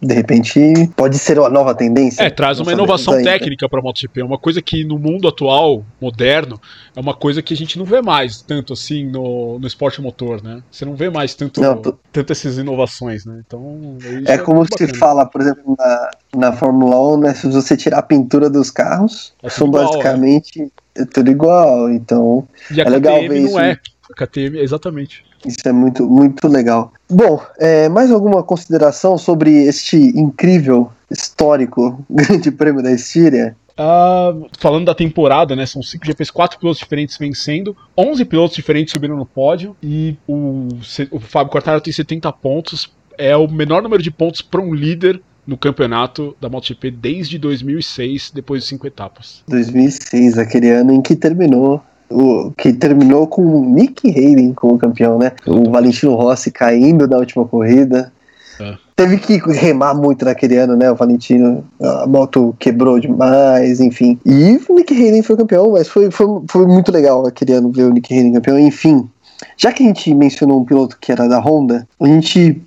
de 0.00 0.14
repente 0.14 0.60
pode 0.94 1.18
ser 1.18 1.38
uma 1.38 1.48
nova 1.48 1.74
tendência. 1.74 2.22
É, 2.22 2.30
traz 2.30 2.60
uma 2.60 2.72
inovação 2.72 3.20
técnica 3.22 3.68
para 3.68 3.80
a 3.80 3.82
MotoGP, 3.82 4.22
uma 4.22 4.38
coisa 4.38 4.62
que 4.62 4.84
no 4.84 4.98
mundo 4.98 5.26
atual, 5.26 5.84
moderno, 6.00 6.60
é 6.94 7.00
uma 7.00 7.14
coisa 7.14 7.42
que 7.42 7.52
a 7.52 7.56
gente 7.56 7.78
não 7.78 7.84
vê 7.84 8.00
mais 8.00 8.40
tanto 8.40 8.72
assim 8.72 9.04
no, 9.04 9.58
no 9.58 9.66
esporte 9.66 10.00
motor, 10.00 10.42
né? 10.42 10.62
Você 10.70 10.84
não 10.84 10.94
vê 10.94 11.10
mais 11.10 11.34
tanto, 11.34 11.60
não, 11.60 11.76
tô... 11.76 11.94
tanto 12.12 12.32
essas 12.32 12.58
inovações, 12.58 13.24
né? 13.24 13.42
Então, 13.44 13.98
é, 14.26 14.34
é 14.34 14.38
como 14.38 14.64
se 14.64 14.86
fala, 14.94 15.26
por 15.26 15.40
exemplo, 15.40 15.76
na, 15.76 16.10
na 16.36 16.52
Fórmula 16.52 17.14
1, 17.14 17.18
né? 17.18 17.34
Se 17.34 17.48
você 17.48 17.76
tirar 17.76 17.98
a 17.98 18.02
pintura 18.02 18.48
dos 18.48 18.70
carros, 18.70 19.32
é 19.42 19.50
são 19.50 19.66
igual, 19.66 19.84
basicamente 19.84 20.72
é. 20.96 21.04
tudo 21.04 21.30
igual. 21.30 21.90
Então, 21.90 22.46
e 22.70 22.80
a 22.80 22.84
é 22.84 22.88
legal 22.88 23.20
ver 23.20 23.40
não 23.40 23.48
isso. 23.48 23.58
É. 23.58 23.78
A 24.10 24.26
KTM, 24.26 24.58
exatamente. 24.58 25.27
Isso 25.44 25.66
é 25.66 25.72
muito, 25.72 26.08
muito 26.08 26.46
legal. 26.48 26.92
Bom, 27.08 27.40
é, 27.58 27.88
mais 27.88 28.10
alguma 28.10 28.42
consideração 28.42 29.16
sobre 29.16 29.64
este 29.64 29.96
incrível, 30.18 30.90
histórico 31.10 32.04
Grande 32.10 32.50
Prêmio 32.50 32.82
da 32.82 32.92
Estíria? 32.92 33.56
Uh, 33.78 34.48
falando 34.58 34.86
da 34.86 34.94
temporada, 34.94 35.54
né? 35.54 35.64
São 35.64 35.80
cinco 35.82 36.04
GPs, 36.04 36.32
quatro 36.32 36.58
pilotos 36.58 36.80
diferentes 36.80 37.16
vencendo, 37.16 37.76
11 37.96 38.24
pilotos 38.24 38.56
diferentes 38.56 38.90
subindo 38.92 39.14
no 39.14 39.24
pódio 39.24 39.76
e 39.80 40.16
o, 40.26 40.66
o 41.12 41.20
Fábio 41.20 41.52
Quartararo 41.52 41.80
tem 41.80 41.92
70 41.92 42.32
pontos. 42.32 42.92
É 43.16 43.36
o 43.36 43.48
menor 43.48 43.82
número 43.82 44.02
de 44.02 44.10
pontos 44.10 44.42
para 44.42 44.60
um 44.60 44.74
líder 44.74 45.20
no 45.46 45.56
campeonato 45.56 46.36
da 46.40 46.48
MotoGP 46.48 46.90
desde 46.90 47.38
2006, 47.38 48.32
depois 48.34 48.62
de 48.62 48.68
cinco 48.68 48.86
etapas. 48.86 49.42
2006, 49.48 50.36
aquele 50.38 50.70
ano 50.70 50.92
em 50.92 51.00
que 51.00 51.16
terminou 51.16 51.82
o, 52.10 52.52
que 52.56 52.72
terminou 52.72 53.26
com 53.26 53.42
o 53.42 53.64
Nick 53.64 54.08
Hayden 54.08 54.52
como 54.54 54.78
campeão, 54.78 55.18
né? 55.18 55.32
O 55.46 55.70
Valentino 55.70 56.14
Rossi 56.14 56.50
caindo 56.50 57.06
na 57.06 57.18
última 57.18 57.44
corrida. 57.44 58.12
É. 58.60 58.74
Teve 58.96 59.18
que 59.18 59.36
remar 59.52 59.94
muito 59.94 60.24
naquele 60.24 60.56
ano, 60.56 60.76
né? 60.76 60.90
O 60.90 60.94
Valentino, 60.94 61.64
a 61.80 62.06
moto 62.06 62.54
quebrou 62.58 62.98
demais, 62.98 63.80
enfim. 63.80 64.18
E 64.26 64.60
o 64.68 64.74
Nick 64.74 64.92
Hayden 64.92 65.22
foi 65.22 65.36
campeão, 65.36 65.72
mas 65.72 65.88
foi, 65.88 66.10
foi, 66.10 66.26
foi 66.48 66.66
muito 66.66 66.90
legal 66.90 67.24
aquele 67.26 67.52
ano 67.52 67.70
ver 67.70 67.84
o 67.84 67.90
Nick 67.90 68.12
Hayden 68.12 68.32
campeão. 68.32 68.58
Enfim, 68.58 69.08
já 69.56 69.72
que 69.72 69.82
a 69.82 69.86
gente 69.86 70.12
mencionou 70.14 70.60
um 70.60 70.64
piloto 70.64 70.98
que 71.00 71.12
era 71.12 71.28
da 71.28 71.38
Honda, 71.38 71.86
a 72.00 72.06
gente 72.06 72.60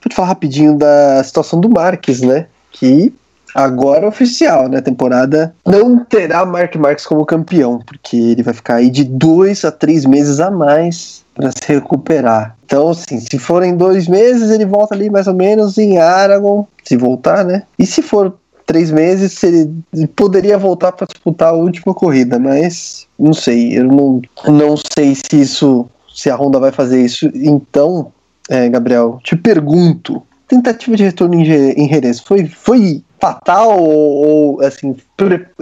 pode 0.00 0.14
falar 0.14 0.28
rapidinho 0.28 0.76
da 0.76 1.22
situação 1.24 1.60
do 1.60 1.70
Marques, 1.70 2.20
né? 2.20 2.46
Que 2.70 3.12
agora 3.54 4.06
oficial, 4.06 4.68
né? 4.68 4.80
Temporada 4.80 5.54
não 5.66 6.04
terá 6.04 6.44
Mark 6.44 6.74
Marques 6.76 7.06
como 7.06 7.26
campeão, 7.26 7.78
porque 7.78 8.16
ele 8.16 8.42
vai 8.42 8.54
ficar 8.54 8.76
aí 8.76 8.90
de 8.90 9.04
dois 9.04 9.64
a 9.64 9.72
três 9.72 10.04
meses 10.04 10.40
a 10.40 10.50
mais 10.50 11.22
para 11.34 11.50
se 11.50 11.60
recuperar. 11.66 12.56
Então, 12.64 12.90
assim, 12.90 13.20
se 13.20 13.38
forem 13.38 13.76
dois 13.76 14.06
meses, 14.06 14.50
ele 14.50 14.64
volta 14.64 14.94
ali 14.94 15.10
mais 15.10 15.26
ou 15.26 15.34
menos 15.34 15.78
em 15.78 15.98
Aragon, 15.98 16.66
se 16.84 16.96
voltar, 16.96 17.44
né? 17.44 17.62
E 17.78 17.86
se 17.86 18.02
for 18.02 18.34
três 18.66 18.90
meses, 18.90 19.42
ele 19.42 19.70
poderia 20.16 20.56
voltar 20.56 20.92
para 20.92 21.06
disputar 21.06 21.50
a 21.50 21.56
última 21.56 21.94
corrida, 21.94 22.38
mas 22.38 23.06
não 23.18 23.32
sei, 23.32 23.78
eu 23.78 23.84
não, 23.84 24.22
não 24.46 24.74
sei 24.76 25.14
se 25.14 25.40
isso, 25.40 25.86
se 26.12 26.30
a 26.30 26.36
Honda 26.36 26.58
vai 26.58 26.72
fazer 26.72 27.02
isso. 27.02 27.30
Então, 27.34 28.12
é, 28.48 28.68
Gabriel, 28.68 29.18
te 29.22 29.36
pergunto, 29.36 30.22
tentativa 30.52 30.94
de 30.94 31.04
retorno 31.04 31.34
em, 31.34 31.88
Jerez 31.88 32.20
foi, 32.20 32.46
foi 32.46 33.02
fatal 33.18 33.80
ou, 33.80 34.58
ou 34.58 34.60
assim 34.60 34.94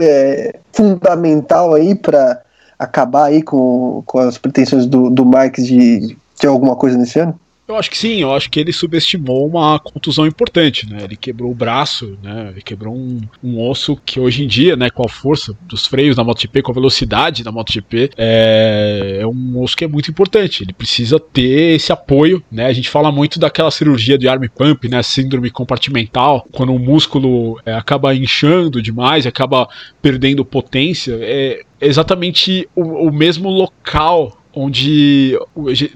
é, 0.00 0.58
fundamental 0.72 1.74
aí 1.74 1.94
para 1.94 2.42
acabar 2.76 3.26
aí 3.26 3.40
com, 3.40 4.02
com 4.04 4.18
as 4.18 4.36
pretensões 4.36 4.86
do, 4.86 5.08
do 5.08 5.24
Marques 5.24 5.64
de, 5.64 6.16
de 6.40 6.46
alguma 6.46 6.74
coisa 6.74 6.98
nesse 6.98 7.20
ano? 7.20 7.38
Eu 7.70 7.76
acho 7.76 7.88
que 7.88 7.96
sim, 7.96 8.20
eu 8.20 8.34
acho 8.34 8.50
que 8.50 8.58
ele 8.58 8.72
subestimou 8.72 9.46
uma 9.46 9.78
contusão 9.78 10.26
importante, 10.26 10.90
né? 10.90 11.04
Ele 11.04 11.16
quebrou 11.16 11.52
o 11.52 11.54
braço, 11.54 12.18
né? 12.20 12.48
Ele 12.50 12.60
quebrou 12.62 12.92
um, 12.92 13.20
um 13.44 13.64
osso 13.64 13.96
que 14.04 14.18
hoje 14.18 14.42
em 14.42 14.48
dia, 14.48 14.74
né, 14.74 14.90
com 14.90 15.06
a 15.06 15.08
força 15.08 15.56
dos 15.62 15.86
freios 15.86 16.16
da 16.16 16.24
MotoGP, 16.24 16.62
com 16.62 16.72
a 16.72 16.74
velocidade 16.74 17.44
da 17.44 17.52
MotoGP, 17.52 18.10
é, 18.18 19.18
é 19.20 19.26
um 19.26 19.60
osso 19.60 19.76
que 19.76 19.84
é 19.84 19.88
muito 19.88 20.10
importante. 20.10 20.64
Ele 20.64 20.72
precisa 20.72 21.20
ter 21.20 21.76
esse 21.76 21.92
apoio, 21.92 22.42
né? 22.50 22.66
A 22.66 22.72
gente 22.72 22.90
fala 22.90 23.12
muito 23.12 23.38
daquela 23.38 23.70
cirurgia 23.70 24.18
de 24.18 24.26
arm 24.26 24.46
pump, 24.52 24.88
né? 24.88 25.00
Síndrome 25.00 25.48
compartimental, 25.48 26.44
quando 26.50 26.74
o 26.74 26.78
músculo 26.78 27.60
é, 27.64 27.72
acaba 27.72 28.12
inchando 28.16 28.82
demais, 28.82 29.28
acaba 29.28 29.68
perdendo 30.02 30.44
potência. 30.44 31.16
É 31.20 31.60
exatamente 31.80 32.68
o, 32.74 33.06
o 33.08 33.12
mesmo 33.12 33.48
local 33.48 34.39
onde 34.54 35.38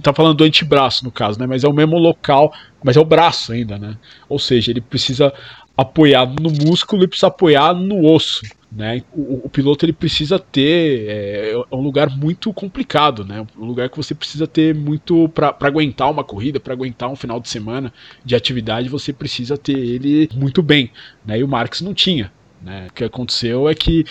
tá 0.02 0.12
falando 0.12 0.38
do 0.38 0.44
antebraço 0.44 1.04
no 1.04 1.10
caso, 1.10 1.38
né? 1.38 1.46
Mas 1.46 1.64
é 1.64 1.68
o 1.68 1.72
mesmo 1.72 1.98
local, 1.98 2.52
mas 2.82 2.96
é 2.96 3.00
o 3.00 3.04
braço 3.04 3.52
ainda, 3.52 3.78
né? 3.78 3.96
Ou 4.28 4.38
seja, 4.38 4.70
ele 4.70 4.80
precisa 4.80 5.32
apoiar 5.76 6.26
no 6.26 6.50
músculo 6.50 7.04
e 7.04 7.08
precisa 7.08 7.26
apoiar 7.26 7.74
no 7.74 8.04
osso, 8.04 8.42
né? 8.70 9.02
O, 9.12 9.46
o 9.46 9.48
piloto 9.48 9.84
ele 9.84 9.92
precisa 9.92 10.38
ter 10.38 11.08
é, 11.08 11.52
é, 11.52 11.74
um 11.74 11.80
lugar 11.80 12.08
muito 12.10 12.52
complicado, 12.52 13.24
né? 13.24 13.44
Um 13.58 13.64
lugar 13.64 13.88
que 13.88 13.96
você 13.96 14.14
precisa 14.14 14.46
ter 14.46 14.74
muito 14.74 15.28
para 15.28 15.56
aguentar 15.60 16.10
uma 16.10 16.22
corrida, 16.22 16.60
para 16.60 16.72
aguentar 16.72 17.10
um 17.10 17.16
final 17.16 17.40
de 17.40 17.48
semana 17.48 17.92
de 18.24 18.36
atividade, 18.36 18.88
você 18.88 19.12
precisa 19.12 19.58
ter 19.58 19.76
ele 19.76 20.28
muito 20.34 20.62
bem, 20.62 20.90
né? 21.26 21.38
E 21.38 21.44
o 21.44 21.48
Marx 21.48 21.80
não 21.80 21.92
tinha. 21.92 22.32
Né? 22.62 22.86
O 22.88 22.94
que 22.94 23.04
aconteceu 23.04 23.68
é 23.68 23.74
que 23.74 24.04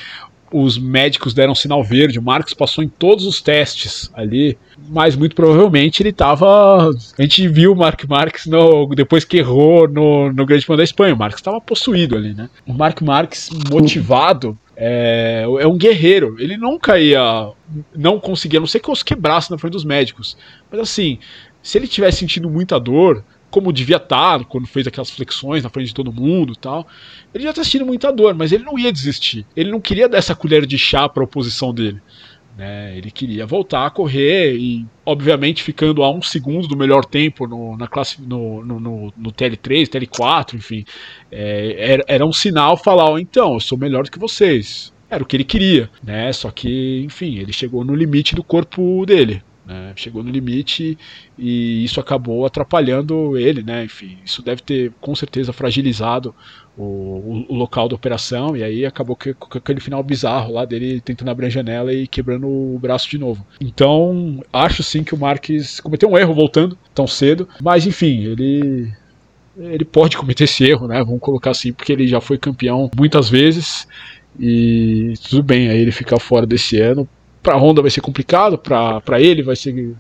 os 0.54 0.78
médicos 0.78 1.34
deram 1.34 1.56
sinal 1.56 1.84
verde, 1.84 2.20
o 2.20 2.22
Marcos 2.22 2.54
passou 2.54 2.84
em 2.84 2.88
todos 2.88 3.26
os 3.26 3.42
testes 3.42 4.12
ali, 4.14 4.56
mas 4.90 5.16
muito 5.16 5.36
provavelmente 5.36 6.02
ele 6.02 6.10
estava. 6.10 6.90
A 7.18 7.22
gente 7.22 7.48
viu 7.48 7.74
o 7.74 7.76
Mark 7.76 8.04
Marques 8.08 8.46
no, 8.46 8.86
depois 8.88 9.26
que 9.26 9.38
errou 9.38 9.88
no, 9.88 10.32
no 10.32 10.46
Grande 10.46 10.66
Prêmio 10.66 10.78
da 10.78 10.84
Espanha. 10.84 11.16
O 11.16 11.18
Marcos 11.18 11.40
estava 11.40 11.60
possuído 11.60 12.16
ali, 12.16 12.34
né? 12.34 12.50
O 12.68 12.74
Mark 12.74 13.02
Marques 13.02 13.50
motivado 13.72 14.58
é, 14.78 15.44
é, 15.60 15.68
um 15.68 15.78
guerreiro. 15.78 16.36
Ele 16.40 16.56
nunca 16.56 17.00
ia. 17.00 17.50
Não 17.96 18.20
conseguia, 18.20 18.60
a 18.60 18.62
não 18.62 18.68
sei 18.68 18.80
que 18.80 18.92
os 18.92 19.02
quebrasse 19.02 19.50
na 19.50 19.58
frente 19.58 19.74
dos 19.74 19.86
médicos. 19.86 20.38
Mas 20.72 20.80
assim, 20.82 21.18
se 21.62 21.78
ele 21.78 21.88
tivesse 21.88 22.20
sentindo 22.20 22.50
muita 22.50 22.80
dor, 22.80 23.24
como 23.54 23.72
devia 23.72 23.98
estar 23.98 24.44
quando 24.46 24.66
fez 24.66 24.88
aquelas 24.88 25.12
flexões 25.12 25.62
na 25.62 25.70
frente 25.70 25.90
de 25.90 25.94
todo 25.94 26.12
mundo 26.12 26.56
tal. 26.56 26.88
Ele 27.32 27.44
já 27.44 27.52
está 27.52 27.64
sentindo 27.64 27.86
muita 27.86 28.12
dor, 28.12 28.34
mas 28.34 28.52
ele 28.52 28.64
não 28.64 28.80
ia 28.80 28.92
desistir. 28.92 29.46
Ele 29.56 29.70
não 29.70 29.80
queria 29.80 30.10
dar 30.10 30.18
essa 30.18 30.34
colher 30.34 30.66
de 30.66 30.76
chá 30.76 31.08
para 31.08 31.22
a 31.22 31.26
oposição 31.26 31.72
dele. 31.72 32.02
Né? 32.58 32.98
Ele 32.98 33.12
queria 33.12 33.46
voltar 33.46 33.86
a 33.86 33.92
correr 33.92 34.56
e, 34.56 34.88
obviamente, 35.06 35.62
ficando 35.62 36.02
a 36.02 36.12
um 36.12 36.20
segundo 36.20 36.68
do 36.68 36.76
melhor 36.76 37.06
tempo 37.06 37.46
no, 37.46 37.78
na 37.78 37.88
classe 37.88 38.20
no, 38.24 38.66
no, 38.66 38.80
no, 38.80 39.14
no 39.16 39.32
TL3, 39.32 39.88
TL4, 39.88 40.56
enfim. 40.56 40.84
É, 41.32 41.92
era, 41.94 42.04
era 42.08 42.26
um 42.26 42.34
sinal 42.34 42.76
falar: 42.76 43.12
oh, 43.12 43.20
então, 43.20 43.54
eu 43.54 43.60
sou 43.60 43.78
melhor 43.78 44.04
do 44.04 44.10
que 44.10 44.18
vocês. 44.18 44.92
Era 45.12 45.22
o 45.22 45.28
que 45.28 45.36
ele 45.36 45.44
queria, 45.44 45.92
né? 46.04 46.34
Só 46.34 46.50
que, 46.50 47.04
enfim, 47.06 47.38
ele 47.38 47.54
chegou 47.54 47.86
no 47.86 47.94
limite 47.94 48.34
do 48.34 48.44
corpo 48.44 49.06
dele. 49.06 49.44
Né? 49.66 49.94
Chegou 49.96 50.22
no 50.22 50.30
limite 50.30 50.98
e 51.38 51.84
isso 51.86 52.00
acabou 52.00 52.46
atrapalhando 52.46 53.38
ele, 53.38 53.64
né? 53.64 53.86
Enfim, 53.86 54.18
isso 54.26 54.42
deve 54.42 54.62
ter 54.62 54.92
com 55.00 55.16
certeza 55.16 55.54
fragilizado 55.54 56.36
o, 56.78 57.46
o, 57.48 57.56
local 57.56 57.88
da 57.88 57.96
operação 57.96 58.58
e 58.58 58.64
aí 58.64 58.86
acabou 58.86 59.16
que, 59.16 59.34
com 59.34 59.58
aquele 59.58 59.80
final 59.80 60.04
bizarro 60.04 60.54
lá 60.54 60.66
dele 60.66 61.00
tentando 61.00 61.32
abrir 61.32 61.46
a 61.46 61.50
janela 61.50 61.94
e 61.94 62.08
quebrando 62.08 62.48
o 62.48 62.78
braço 62.80 63.10
de 63.10 63.18
novo. 63.18 63.46
Então, 63.62 64.44
acho 64.52 64.84
sim 64.84 65.04
que 65.04 65.16
o 65.16 65.18
Marques 65.18 65.80
cometeu 65.80 66.10
um 66.10 66.18
erro 66.18 66.34
voltando 66.34 66.78
tão 66.94 67.08
cedo, 67.08 67.48
mas 67.62 67.88
enfim, 67.88 68.24
ele 68.26 68.92
ele 69.58 69.86
pode 69.86 70.18
cometer 70.18 70.46
esse 70.46 70.66
erro, 70.66 70.88
né? 70.88 71.04
Vamos 71.04 71.22
colocar 71.22 71.52
assim, 71.52 71.72
porque 71.72 71.94
ele 71.94 72.08
já 72.08 72.20
foi 72.20 72.38
campeão 72.38 72.90
muitas 72.98 73.30
vezes 73.30 73.88
e 74.38 75.14
tudo 75.30 75.44
bem, 75.44 75.70
aí 75.70 75.78
ele 75.78 75.92
ficar 75.92 76.20
fora 76.20 76.46
desse 76.46 76.80
ano 76.80 77.08
para 77.44 77.56
a 77.56 77.58
Honda 77.58 77.82
vai 77.82 77.92
ser 77.92 78.02
complicado, 78.02 78.58
para 78.58 79.22
ele 79.22 79.44
vai 79.44 79.56
ser 79.56 79.96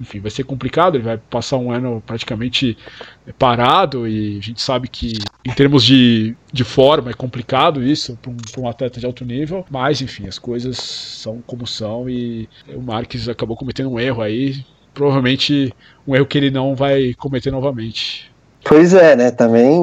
enfim, 0.00 0.20
vai 0.20 0.30
ser 0.30 0.44
complicado, 0.44 0.96
ele 0.96 1.04
vai 1.04 1.18
passar 1.18 1.56
um 1.56 1.70
ano 1.70 2.02
praticamente 2.06 2.76
parado 3.38 4.06
e 4.06 4.38
a 4.38 4.42
gente 4.42 4.60
sabe 4.60 4.88
que 4.88 5.14
em 5.44 5.52
termos 5.52 5.84
de, 5.84 6.36
de 6.52 6.64
forma 6.64 7.10
é 7.10 7.14
complicado 7.14 7.82
isso 7.82 8.18
para 8.20 8.30
um, 8.30 8.36
um, 8.58 8.68
atleta 8.68 9.00
de 9.00 9.06
alto 9.06 9.24
nível, 9.24 9.64
mas 9.70 10.02
enfim, 10.02 10.26
as 10.26 10.38
coisas 10.38 10.76
são 10.76 11.42
como 11.46 11.66
são 11.66 12.08
e 12.08 12.48
o 12.74 12.80
Marques 12.80 13.28
acabou 13.28 13.56
cometendo 13.56 13.90
um 13.90 13.98
erro 13.98 14.22
aí, 14.22 14.64
provavelmente 14.92 15.72
um 16.06 16.14
erro 16.14 16.26
que 16.26 16.38
ele 16.38 16.50
não 16.50 16.74
vai 16.74 17.14
cometer 17.14 17.50
novamente. 17.50 18.30
Pois 18.64 18.94
é, 18.94 19.14
né, 19.14 19.30
também 19.30 19.80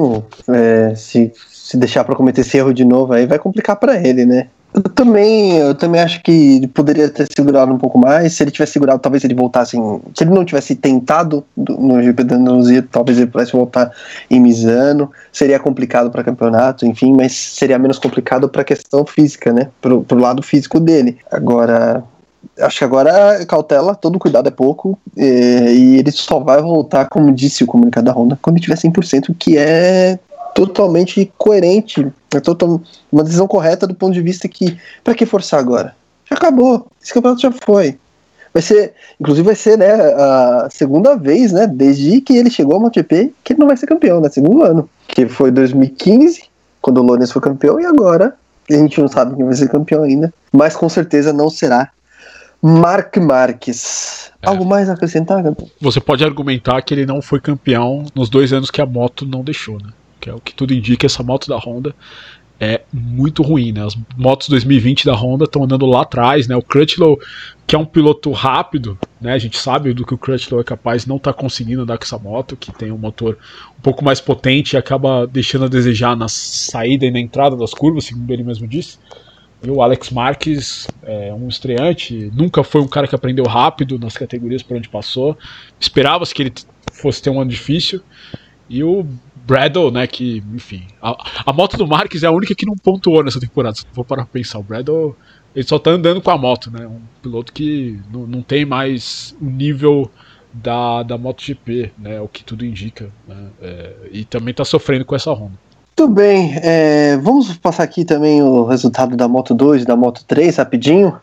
é, 0.48 0.94
se, 0.94 1.32
se 1.34 1.76
deixar 1.76 2.04
para 2.04 2.14
cometer 2.14 2.42
esse 2.42 2.56
erro 2.56 2.72
de 2.72 2.84
novo 2.84 3.14
aí 3.14 3.26
vai 3.26 3.38
complicar 3.38 3.76
para 3.76 3.96
ele, 3.96 4.24
né? 4.26 4.48
Eu 4.74 4.82
também, 4.82 5.56
eu 5.56 5.72
também 5.72 6.00
acho 6.00 6.20
que 6.20 6.66
poderia 6.74 7.08
ter 7.08 7.28
segurado 7.34 7.72
um 7.72 7.78
pouco 7.78 7.96
mais. 7.96 8.32
Se 8.32 8.42
ele 8.42 8.50
tivesse 8.50 8.72
segurado, 8.72 8.98
talvez 8.98 9.22
ele 9.22 9.34
voltasse 9.34 9.76
em, 9.78 10.00
Se 10.12 10.24
ele 10.24 10.32
não 10.32 10.44
tivesse 10.44 10.74
tentado 10.74 11.44
no 11.56 12.02
GP 12.02 12.24
da 12.24 12.34
Andaluzia, 12.34 12.84
talvez 12.90 13.18
ele 13.18 13.30
pudesse 13.30 13.52
voltar 13.52 13.92
em 14.28 14.40
Misano. 14.40 15.12
Seria 15.32 15.60
complicado 15.60 16.10
para 16.10 16.24
campeonato, 16.24 16.84
enfim, 16.86 17.14
mas 17.16 17.32
seria 17.32 17.78
menos 17.78 18.00
complicado 18.00 18.48
para 18.48 18.62
a 18.62 18.64
questão 18.64 19.06
física, 19.06 19.52
né? 19.52 19.70
Pro, 19.80 20.02
pro 20.02 20.18
lado 20.18 20.42
físico 20.42 20.80
dele. 20.80 21.18
Agora, 21.30 22.02
acho 22.58 22.78
que 22.78 22.84
agora 22.84 23.46
cautela, 23.46 23.94
todo 23.94 24.18
cuidado 24.18 24.48
é 24.48 24.50
pouco, 24.50 24.98
e, 25.16 25.24
e 25.24 25.98
ele 25.98 26.10
só 26.10 26.40
vai 26.40 26.60
voltar, 26.60 27.08
como 27.08 27.32
disse 27.32 27.62
o 27.62 27.66
comunicado 27.66 28.06
da 28.06 28.12
Honda, 28.12 28.36
quando 28.42 28.56
ele 28.56 28.64
tiver 28.64 28.76
100%, 28.76 29.36
que 29.38 29.56
é 29.56 30.18
totalmente 30.54 31.30
coerente, 31.36 32.06
é 32.34 32.40
total, 32.40 32.80
uma 33.10 33.24
decisão 33.24 33.46
correta 33.46 33.86
do 33.86 33.94
ponto 33.94 34.14
de 34.14 34.22
vista 34.22 34.48
que, 34.48 34.78
para 35.02 35.14
que 35.14 35.26
forçar 35.26 35.60
agora? 35.60 35.94
Já 36.28 36.36
acabou, 36.36 36.86
esse 37.02 37.12
campeonato 37.12 37.42
já 37.42 37.50
foi. 37.50 37.98
Vai 38.52 38.62
ser, 38.62 38.94
inclusive 39.20 39.44
vai 39.44 39.56
ser, 39.56 39.76
né, 39.76 39.90
a 39.92 40.68
segunda 40.70 41.16
vez, 41.16 41.50
né, 41.50 41.66
desde 41.66 42.20
que 42.20 42.36
ele 42.36 42.50
chegou 42.50 42.74
ao 42.74 42.80
MotoGP, 42.80 43.34
que 43.42 43.52
ele 43.52 43.60
não 43.60 43.66
vai 43.66 43.76
ser 43.76 43.86
campeão, 43.86 44.20
né, 44.20 44.28
segundo 44.28 44.62
ano, 44.62 44.88
que 45.08 45.26
foi 45.26 45.50
2015, 45.50 46.44
quando 46.80 46.98
o 46.98 47.02
Lourenço 47.02 47.32
foi 47.32 47.42
campeão, 47.42 47.80
e 47.80 47.84
agora 47.84 48.36
a 48.70 48.74
gente 48.74 49.00
não 49.00 49.08
sabe 49.08 49.34
quem 49.34 49.44
vai 49.44 49.54
ser 49.54 49.68
campeão 49.68 50.04
ainda, 50.04 50.32
mas 50.52 50.76
com 50.76 50.88
certeza 50.88 51.32
não 51.32 51.50
será 51.50 51.90
Mark 52.62 53.16
Marques. 53.18 54.32
É. 54.40 54.48
Algo 54.48 54.64
mais 54.64 54.88
a 54.88 54.94
acrescentar, 54.94 55.42
Gabriel? 55.42 55.68
Você 55.80 56.00
pode 56.00 56.24
argumentar 56.24 56.80
que 56.80 56.94
ele 56.94 57.04
não 57.04 57.20
foi 57.20 57.40
campeão 57.40 58.06
nos 58.14 58.30
dois 58.30 58.52
anos 58.52 58.70
que 58.70 58.80
a 58.80 58.86
moto 58.86 59.26
não 59.26 59.42
deixou, 59.42 59.78
né? 59.78 59.90
Que 60.24 60.30
é 60.30 60.34
o 60.34 60.40
que 60.40 60.54
tudo 60.54 60.72
indica, 60.72 61.04
essa 61.04 61.22
moto 61.22 61.48
da 61.48 61.58
Honda 61.58 61.94
é 62.58 62.80
muito 62.90 63.42
ruim, 63.42 63.72
né? 63.72 63.84
As 63.84 63.94
motos 64.16 64.48
2020 64.48 65.04
da 65.04 65.12
Honda 65.12 65.44
estão 65.44 65.62
andando 65.62 65.84
lá 65.84 66.00
atrás, 66.00 66.48
né? 66.48 66.56
O 66.56 66.62
Crutchlow, 66.62 67.20
que 67.66 67.76
é 67.76 67.78
um 67.78 67.84
piloto 67.84 68.30
rápido, 68.32 68.98
né? 69.20 69.34
A 69.34 69.38
gente 69.38 69.58
sabe 69.58 69.92
do 69.92 70.06
que 70.06 70.14
o 70.14 70.16
Crutchlow 70.16 70.62
é 70.62 70.64
capaz, 70.64 71.04
não 71.04 71.16
está 71.16 71.30
conseguindo 71.30 71.82
andar 71.82 71.98
com 71.98 72.04
essa 72.04 72.18
moto, 72.18 72.56
que 72.56 72.72
tem 72.72 72.90
um 72.90 72.96
motor 72.96 73.36
um 73.78 73.82
pouco 73.82 74.02
mais 74.02 74.18
potente 74.18 74.72
e 74.72 74.76
acaba 74.78 75.26
deixando 75.26 75.66
a 75.66 75.68
desejar 75.68 76.16
na 76.16 76.26
saída 76.26 77.04
e 77.04 77.10
na 77.10 77.20
entrada 77.20 77.54
das 77.54 77.74
curvas, 77.74 78.06
segundo 78.06 78.32
ele 78.32 78.44
mesmo 78.44 78.66
disse. 78.66 78.96
E 79.62 79.68
o 79.68 79.82
Alex 79.82 80.08
Marques 80.08 80.86
é 81.02 81.34
um 81.34 81.48
estreante, 81.48 82.32
nunca 82.34 82.64
foi 82.64 82.80
um 82.80 82.88
cara 82.88 83.06
que 83.06 83.14
aprendeu 83.14 83.44
rápido 83.44 83.98
nas 83.98 84.16
categorias 84.16 84.62
por 84.62 84.74
onde 84.74 84.88
passou. 84.88 85.36
Esperava-se 85.78 86.34
que 86.34 86.44
ele 86.44 86.52
fosse 86.94 87.20
ter 87.20 87.28
um 87.28 87.42
ano 87.42 87.50
difícil. 87.50 88.00
E 88.70 88.82
o 88.82 89.06
Bradle, 89.46 89.90
né, 89.90 90.06
que, 90.06 90.42
enfim, 90.54 90.82
a, 91.02 91.16
a, 91.46 91.52
moto 91.52 91.76
do 91.76 91.86
Marques 91.86 92.22
é 92.22 92.26
a 92.26 92.30
única 92.30 92.54
que 92.54 92.66
não 92.66 92.76
pontuou 92.76 93.22
nessa 93.22 93.38
temporada. 93.38 93.76
Se 93.76 93.84
vou 93.92 94.04
parar 94.04 94.24
pra 94.24 94.32
pensar, 94.32 94.58
o 94.58 94.62
Bradle, 94.62 95.14
ele 95.54 95.66
só 95.66 95.78
tá 95.78 95.90
andando 95.90 96.20
com 96.22 96.30
a 96.30 96.38
moto, 96.38 96.70
né, 96.70 96.86
um 96.86 97.00
piloto 97.22 97.52
que 97.52 98.00
não, 98.10 98.42
tem 98.42 98.64
mais 98.64 99.36
o 99.40 99.44
nível 99.44 100.10
da, 100.52 101.02
da 101.02 101.18
MotoGP, 101.18 101.92
né, 101.98 102.20
o 102.20 102.28
que 102.28 102.42
tudo 102.42 102.64
indica, 102.64 103.10
né, 103.28 103.46
é, 103.60 103.92
e 104.10 104.24
também 104.24 104.54
tá 104.54 104.64
sofrendo 104.64 105.04
com 105.04 105.14
essa 105.14 105.30
Honda. 105.30 105.58
Muito 105.96 106.12
bem, 106.12 106.58
é, 106.62 107.16
vamos 107.18 107.56
passar 107.56 107.84
aqui 107.84 108.04
também 108.04 108.42
o 108.42 108.64
resultado 108.64 109.16
da 109.16 109.28
Moto 109.28 109.54
2 109.54 109.82
e 109.82 109.86
da 109.86 109.94
Moto 109.94 110.24
3 110.24 110.56
rapidinho. 110.56 111.16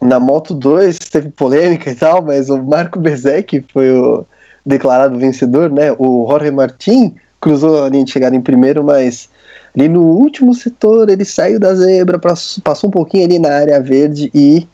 Na 0.00 0.20
Moto 0.20 0.54
2 0.54 0.98
teve 0.98 1.30
polêmica 1.30 1.90
e 1.90 1.94
tal, 1.94 2.22
mas 2.22 2.50
o 2.50 2.62
Marco 2.62 2.98
Bezek 2.98 3.64
foi 3.72 3.90
o 3.90 4.26
declarado 4.64 5.18
vencedor, 5.18 5.70
né? 5.70 5.92
O 5.98 6.26
Jorge 6.28 6.50
Martin 6.50 7.14
cruzou 7.40 7.84
a 7.84 7.88
linha 7.88 8.04
de 8.04 8.12
chegada 8.12 8.36
em 8.36 8.40
primeiro, 8.40 8.84
mas 8.84 9.28
ali 9.74 9.88
no 9.88 10.02
último 10.02 10.54
setor 10.54 11.08
ele 11.08 11.24
saiu 11.24 11.58
da 11.58 11.74
zebra, 11.74 12.18
passou 12.18 12.88
um 12.88 12.90
pouquinho 12.90 13.24
ali 13.24 13.38
na 13.38 13.50
área 13.50 13.80
verde 13.80 14.30
e 14.34 14.66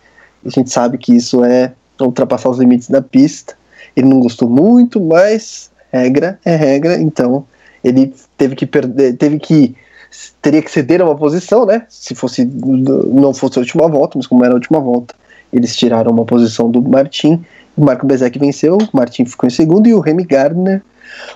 a 0.44 0.48
gente 0.50 0.70
sabe 0.70 0.98
que 0.98 1.14
isso 1.14 1.44
é 1.44 1.72
ultrapassar 2.00 2.50
os 2.50 2.58
limites 2.58 2.88
da 2.88 3.00
pista. 3.00 3.54
Ele 3.96 4.08
não 4.08 4.20
gostou 4.20 4.48
muito, 4.48 5.00
mas 5.00 5.70
regra 5.92 6.38
é 6.44 6.54
regra, 6.54 6.98
então 7.00 7.46
ele 7.82 8.14
teve 8.36 8.54
que 8.54 8.66
perder, 8.66 9.16
teve 9.16 9.38
que 9.38 9.74
teria 10.40 10.62
que 10.62 10.70
ceder 10.70 11.00
a 11.00 11.04
uma 11.04 11.16
posição, 11.16 11.66
né? 11.66 11.84
Se 11.88 12.14
fosse 12.14 12.44
não 12.44 13.34
fosse 13.34 13.58
a 13.58 13.60
última 13.60 13.88
volta, 13.88 14.16
mas 14.16 14.26
como 14.26 14.44
era 14.44 14.52
a 14.52 14.56
última 14.56 14.80
volta, 14.80 15.14
eles 15.52 15.76
tiraram 15.76 16.10
uma 16.10 16.24
posição 16.24 16.70
do 16.70 16.82
Martin. 16.82 17.44
O 17.76 17.84
Marco 17.84 18.06
Bezek 18.06 18.38
venceu, 18.38 18.78
o 18.78 18.96
Martin 18.96 19.24
ficou 19.24 19.46
em 19.46 19.50
segundo 19.50 19.86
e 19.86 19.94
o 19.94 20.00
Remy 20.00 20.24
Gardner 20.24 20.82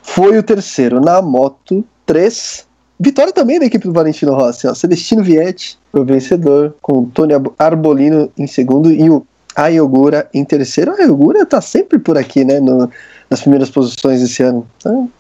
foi 0.02 0.38
o 0.38 0.42
terceiro 0.42 1.00
na 1.00 1.20
Moto 1.20 1.85
3. 2.06 2.66
Vitória 2.98 3.33
também 3.33 3.59
da 3.59 3.66
equipe 3.66 3.87
do 3.87 3.92
Valentino 3.92 4.35
Rossi. 4.35 4.66
Ó. 4.66 4.74
Celestino 4.74 5.22
Vietti 5.22 5.78
foi 5.90 6.00
o 6.02 6.04
vencedor, 6.04 6.74
com 6.83 7.06
Tony 7.06 7.33
Arbolino 7.59 8.30
em 8.37 8.46
segundo 8.46 8.92
e 8.92 9.09
o 9.09 9.26
Ayogura 9.56 10.28
em 10.35 10.44
terceiro. 10.44 10.92
A 10.92 10.96
Ayogura 10.96 11.46
tá 11.46 11.61
sempre 11.61 11.98
por 11.98 12.18
aqui, 12.18 12.44
né? 12.44 12.61
No, 12.61 12.90
nas 13.28 13.40
primeiras 13.40 13.70
posições 13.70 14.20
esse 14.20 14.42
ano. 14.42 14.66
Então, 14.76 15.11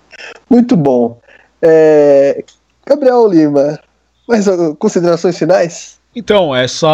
muito 0.48 0.76
bom. 0.76 1.18
É, 1.62 2.44
Gabriel 2.86 3.26
Lima, 3.26 3.78
mais 4.28 4.46
considerações 4.78 5.38
finais? 5.38 5.98
Então, 6.14 6.54
essa 6.54 6.88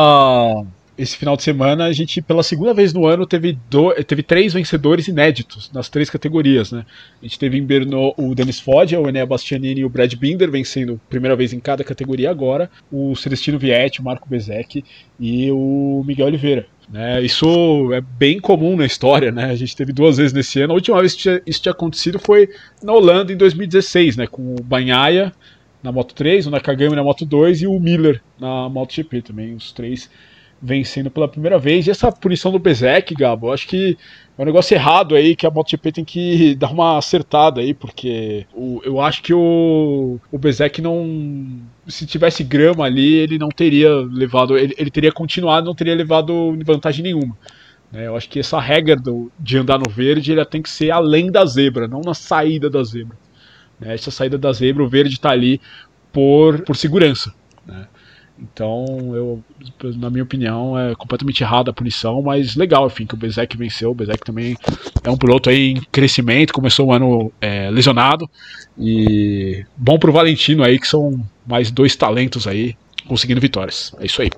esse 0.98 1.16
final 1.16 1.36
de 1.36 1.42
semana 1.42 1.84
a 1.84 1.92
gente, 1.92 2.22
pela 2.22 2.42
segunda 2.42 2.72
vez 2.72 2.92
no 2.92 3.06
ano, 3.06 3.26
teve, 3.26 3.58
do, 3.68 3.92
teve 4.04 4.22
três 4.22 4.52
vencedores 4.52 5.08
inéditos 5.08 5.70
nas 5.72 5.88
três 5.88 6.08
categorias. 6.08 6.72
Né? 6.72 6.84
A 7.20 7.24
gente 7.24 7.38
teve 7.38 7.58
em 7.58 7.64
Berno 7.64 8.14
o 8.16 8.34
Denis 8.34 8.60
Foggia, 8.60 9.00
o 9.00 9.08
Enea 9.08 9.26
Bastianini 9.26 9.80
e 9.80 9.84
o 9.84 9.88
Brad 9.88 10.12
Binder 10.14 10.50
vencendo 10.50 11.00
primeira 11.08 11.36
vez 11.36 11.52
em 11.52 11.60
cada 11.60 11.84
categoria 11.84 12.30
agora, 12.30 12.70
o 12.90 13.14
Celestino 13.14 13.58
Vietti, 13.58 14.00
o 14.00 14.04
Marco 14.04 14.28
Bezek 14.28 14.84
e 15.20 15.50
o 15.50 16.02
Miguel 16.06 16.26
Oliveira. 16.26 16.66
Né? 16.88 17.22
Isso 17.22 17.92
é 17.92 18.00
bem 18.00 18.38
comum 18.38 18.76
na 18.76 18.86
história, 18.86 19.32
né? 19.32 19.46
A 19.46 19.56
gente 19.56 19.74
teve 19.74 19.92
duas 19.92 20.18
vezes 20.18 20.32
nesse 20.32 20.60
ano. 20.60 20.72
A 20.72 20.76
última 20.76 21.00
vez 21.00 21.14
que 21.14 21.18
isso 21.18 21.28
tinha, 21.28 21.42
isso 21.44 21.62
tinha 21.62 21.72
acontecido 21.72 22.18
foi 22.18 22.48
na 22.80 22.92
Holanda 22.92 23.32
em 23.32 23.36
2016, 23.36 24.16
né? 24.16 24.26
Com 24.28 24.54
o 24.54 24.62
Banhaia 24.62 25.32
na 25.82 25.90
Moto 25.90 26.14
3, 26.14 26.46
o 26.46 26.50
Nakagami 26.50 26.94
na 26.94 27.02
Moto 27.02 27.24
2 27.24 27.62
e 27.62 27.66
o 27.66 27.78
Miller 27.80 28.22
na 28.38 28.68
MotoGP 28.68 29.22
também, 29.22 29.54
os 29.54 29.72
três 29.72 30.08
vencendo 30.66 31.10
pela 31.10 31.28
primeira 31.28 31.58
vez. 31.58 31.86
E 31.86 31.90
essa 31.90 32.10
punição 32.10 32.50
do 32.50 32.58
Bezek, 32.58 33.14
Gabo, 33.14 33.52
acho 33.52 33.68
que 33.68 33.96
é 34.36 34.42
um 34.42 34.44
negócio 34.44 34.74
errado 34.74 35.14
aí 35.14 35.36
que 35.36 35.46
a 35.46 35.50
MotoGP 35.50 35.92
tem 35.92 36.04
que 36.04 36.54
dar 36.58 36.72
uma 36.72 36.98
acertada 36.98 37.60
aí, 37.60 37.72
porque 37.72 38.46
o, 38.52 38.80
eu 38.84 39.00
acho 39.00 39.22
que 39.22 39.32
o, 39.32 40.18
o 40.30 40.38
Bezek 40.38 40.82
não. 40.82 41.60
Se 41.86 42.04
tivesse 42.04 42.42
grama 42.42 42.84
ali, 42.84 43.14
ele 43.14 43.38
não 43.38 43.48
teria 43.48 43.90
levado. 44.10 44.58
Ele, 44.58 44.74
ele 44.76 44.90
teria 44.90 45.12
continuado, 45.12 45.66
não 45.66 45.74
teria 45.74 45.94
levado 45.94 46.58
vantagem 46.64 47.04
nenhuma. 47.04 47.38
Né? 47.92 48.08
Eu 48.08 48.16
acho 48.16 48.28
que 48.28 48.40
essa 48.40 48.60
regra 48.60 48.96
do, 48.96 49.30
de 49.38 49.58
andar 49.58 49.78
no 49.78 49.88
verde 49.88 50.32
ela 50.32 50.44
tem 50.44 50.60
que 50.60 50.68
ser 50.68 50.90
além 50.90 51.30
da 51.30 51.46
zebra, 51.46 51.86
não 51.86 52.00
na 52.00 52.14
saída 52.14 52.68
da 52.68 52.82
zebra. 52.82 53.16
Né? 53.78 53.94
Essa 53.94 54.10
saída 54.10 54.36
da 54.36 54.52
zebra, 54.52 54.82
o 54.82 54.88
verde 54.88 55.14
está 55.14 55.30
ali 55.30 55.60
por, 56.12 56.62
por 56.62 56.76
segurança. 56.76 57.32
Né? 57.64 57.86
Então, 58.38 58.84
eu, 59.14 59.42
na 59.96 60.10
minha 60.10 60.22
opinião, 60.22 60.78
é 60.78 60.94
completamente 60.94 61.42
errada 61.42 61.70
a 61.70 61.74
punição, 61.74 62.20
mas 62.20 62.54
legal, 62.54 62.86
enfim, 62.86 63.06
que 63.06 63.14
o 63.14 63.16
Bezek 63.16 63.56
venceu. 63.56 63.90
O 63.90 63.94
Bezek 63.94 64.24
também 64.24 64.56
é 65.02 65.10
um 65.10 65.16
piloto 65.16 65.48
aí 65.48 65.70
em 65.70 65.80
crescimento, 65.90 66.52
começou 66.52 66.88
o 66.88 66.92
ano 66.92 67.32
é, 67.40 67.70
lesionado. 67.70 68.28
E 68.78 69.64
bom 69.76 69.98
pro 69.98 70.12
Valentino 70.12 70.62
aí, 70.62 70.78
que 70.78 70.86
são 70.86 71.18
mais 71.46 71.70
dois 71.70 71.96
talentos 71.96 72.46
aí 72.46 72.76
conseguindo 73.08 73.40
vitórias. 73.40 73.94
É 73.98 74.06
isso 74.06 74.20
aí. 74.20 74.30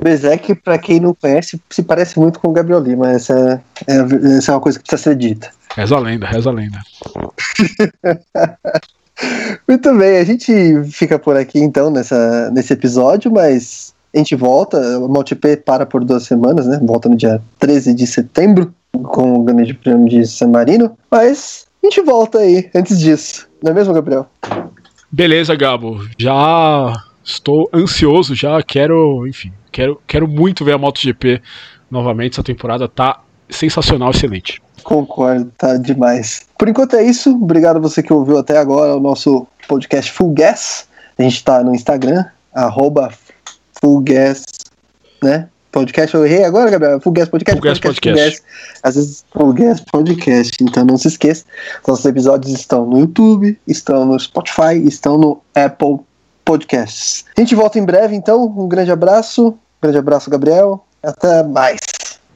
Bezek, 0.00 0.56
para 0.56 0.76
quem 0.76 0.98
não 0.98 1.14
conhece, 1.14 1.60
se 1.70 1.82
parece 1.82 2.18
muito 2.18 2.40
com 2.40 2.48
o 2.48 2.52
Gabriel 2.52 2.80
Lima. 2.80 3.12
Essa 3.12 3.62
é, 3.86 3.92
essa 4.36 4.50
é 4.50 4.54
uma 4.54 4.60
coisa 4.60 4.78
que 4.78 4.84
precisa 4.84 5.10
ser 5.10 5.16
dita. 5.16 5.50
Reza 5.76 5.94
a 5.96 6.00
lenda, 6.00 6.26
reza 6.26 6.50
a 6.50 6.52
lenda. 6.52 6.80
Muito 9.66 9.96
bem, 9.96 10.18
a 10.18 10.24
gente 10.24 10.84
fica 10.90 11.18
por 11.18 11.36
aqui 11.36 11.58
então 11.58 11.90
nessa, 11.90 12.50
nesse 12.50 12.72
episódio, 12.72 13.32
mas 13.32 13.94
a 14.14 14.18
gente 14.18 14.36
volta. 14.36 14.78
O 14.98 15.08
MotoGP 15.08 15.58
para 15.58 15.86
por 15.86 16.04
duas 16.04 16.24
semanas, 16.24 16.66
né? 16.66 16.78
Volta 16.82 17.08
no 17.08 17.16
dia 17.16 17.40
13 17.58 17.94
de 17.94 18.06
setembro 18.06 18.72
com 18.92 19.34
o 19.34 19.42
Grande 19.42 19.74
Prêmio 19.74 20.08
de 20.08 20.26
San 20.26 20.48
Marino, 20.48 20.96
mas 21.10 21.66
a 21.82 21.86
gente 21.86 22.00
volta 22.02 22.38
aí 22.38 22.70
antes 22.74 22.98
disso, 22.98 23.48
não 23.62 23.72
é 23.72 23.74
mesmo, 23.74 23.92
Gabriel? 23.92 24.26
Beleza, 25.10 25.54
Gabo. 25.56 26.00
Já 26.18 26.92
estou 27.24 27.68
ansioso, 27.72 28.34
já 28.34 28.62
quero, 28.62 29.26
enfim, 29.26 29.52
quero, 29.72 30.00
quero 30.06 30.28
muito 30.28 30.64
ver 30.64 30.72
a 30.72 30.78
MotoGP 30.78 31.40
novamente. 31.90 32.34
Essa 32.34 32.42
temporada 32.42 32.88
tá 32.88 33.20
sensacional, 33.48 34.10
excelente. 34.10 34.62
Concordo, 34.82 35.50
tá 35.56 35.76
demais. 35.76 36.46
Por 36.58 36.68
enquanto 36.68 36.96
é 36.96 37.02
isso. 37.02 37.34
Obrigado 37.34 37.76
a 37.76 37.80
você 37.80 38.02
que 38.02 38.12
ouviu 38.12 38.38
até 38.38 38.58
agora 38.58 38.94
o 38.94 39.00
nosso 39.00 39.46
podcast 39.66 40.10
Full 40.12 40.32
Gas. 40.32 40.86
A 41.18 41.22
gente 41.22 41.44
tá 41.44 41.62
no 41.62 41.74
Instagram, 41.74 42.24
arroba 42.52 43.12
Full 43.80 44.00
Gas, 44.00 44.44
né? 45.22 45.48
Podcast, 45.70 46.14
eu 46.14 46.24
errei 46.24 46.44
agora, 46.44 46.70
Gabriel? 46.70 47.00
Full 47.00 47.12
Gas 47.12 47.28
Podcast? 47.28 47.60
Full 47.60 47.68
Gas 47.68 47.80
Podcast. 47.80 48.20
Full 48.20 48.30
gas, 48.30 48.42
às 48.82 48.94
vezes 48.94 49.24
Full 49.32 49.52
Gas 49.54 49.80
Podcast, 49.80 50.56
então 50.62 50.84
não 50.84 50.96
se 50.96 51.08
esqueça. 51.08 51.44
Nossos 51.86 52.04
episódios 52.04 52.52
estão 52.52 52.86
no 52.86 53.00
YouTube, 53.00 53.58
estão 53.66 54.04
no 54.06 54.18
Spotify, 54.18 54.76
estão 54.86 55.18
no 55.18 55.42
Apple 55.54 55.98
Podcasts. 56.44 57.24
A 57.36 57.40
gente 57.40 57.56
volta 57.56 57.78
em 57.78 57.84
breve, 57.84 58.14
então. 58.14 58.44
Um 58.44 58.68
grande 58.68 58.92
abraço. 58.92 59.48
Um 59.48 59.56
grande 59.82 59.98
abraço, 59.98 60.30
Gabriel. 60.30 60.84
Até 61.02 61.42
mais. 61.42 61.80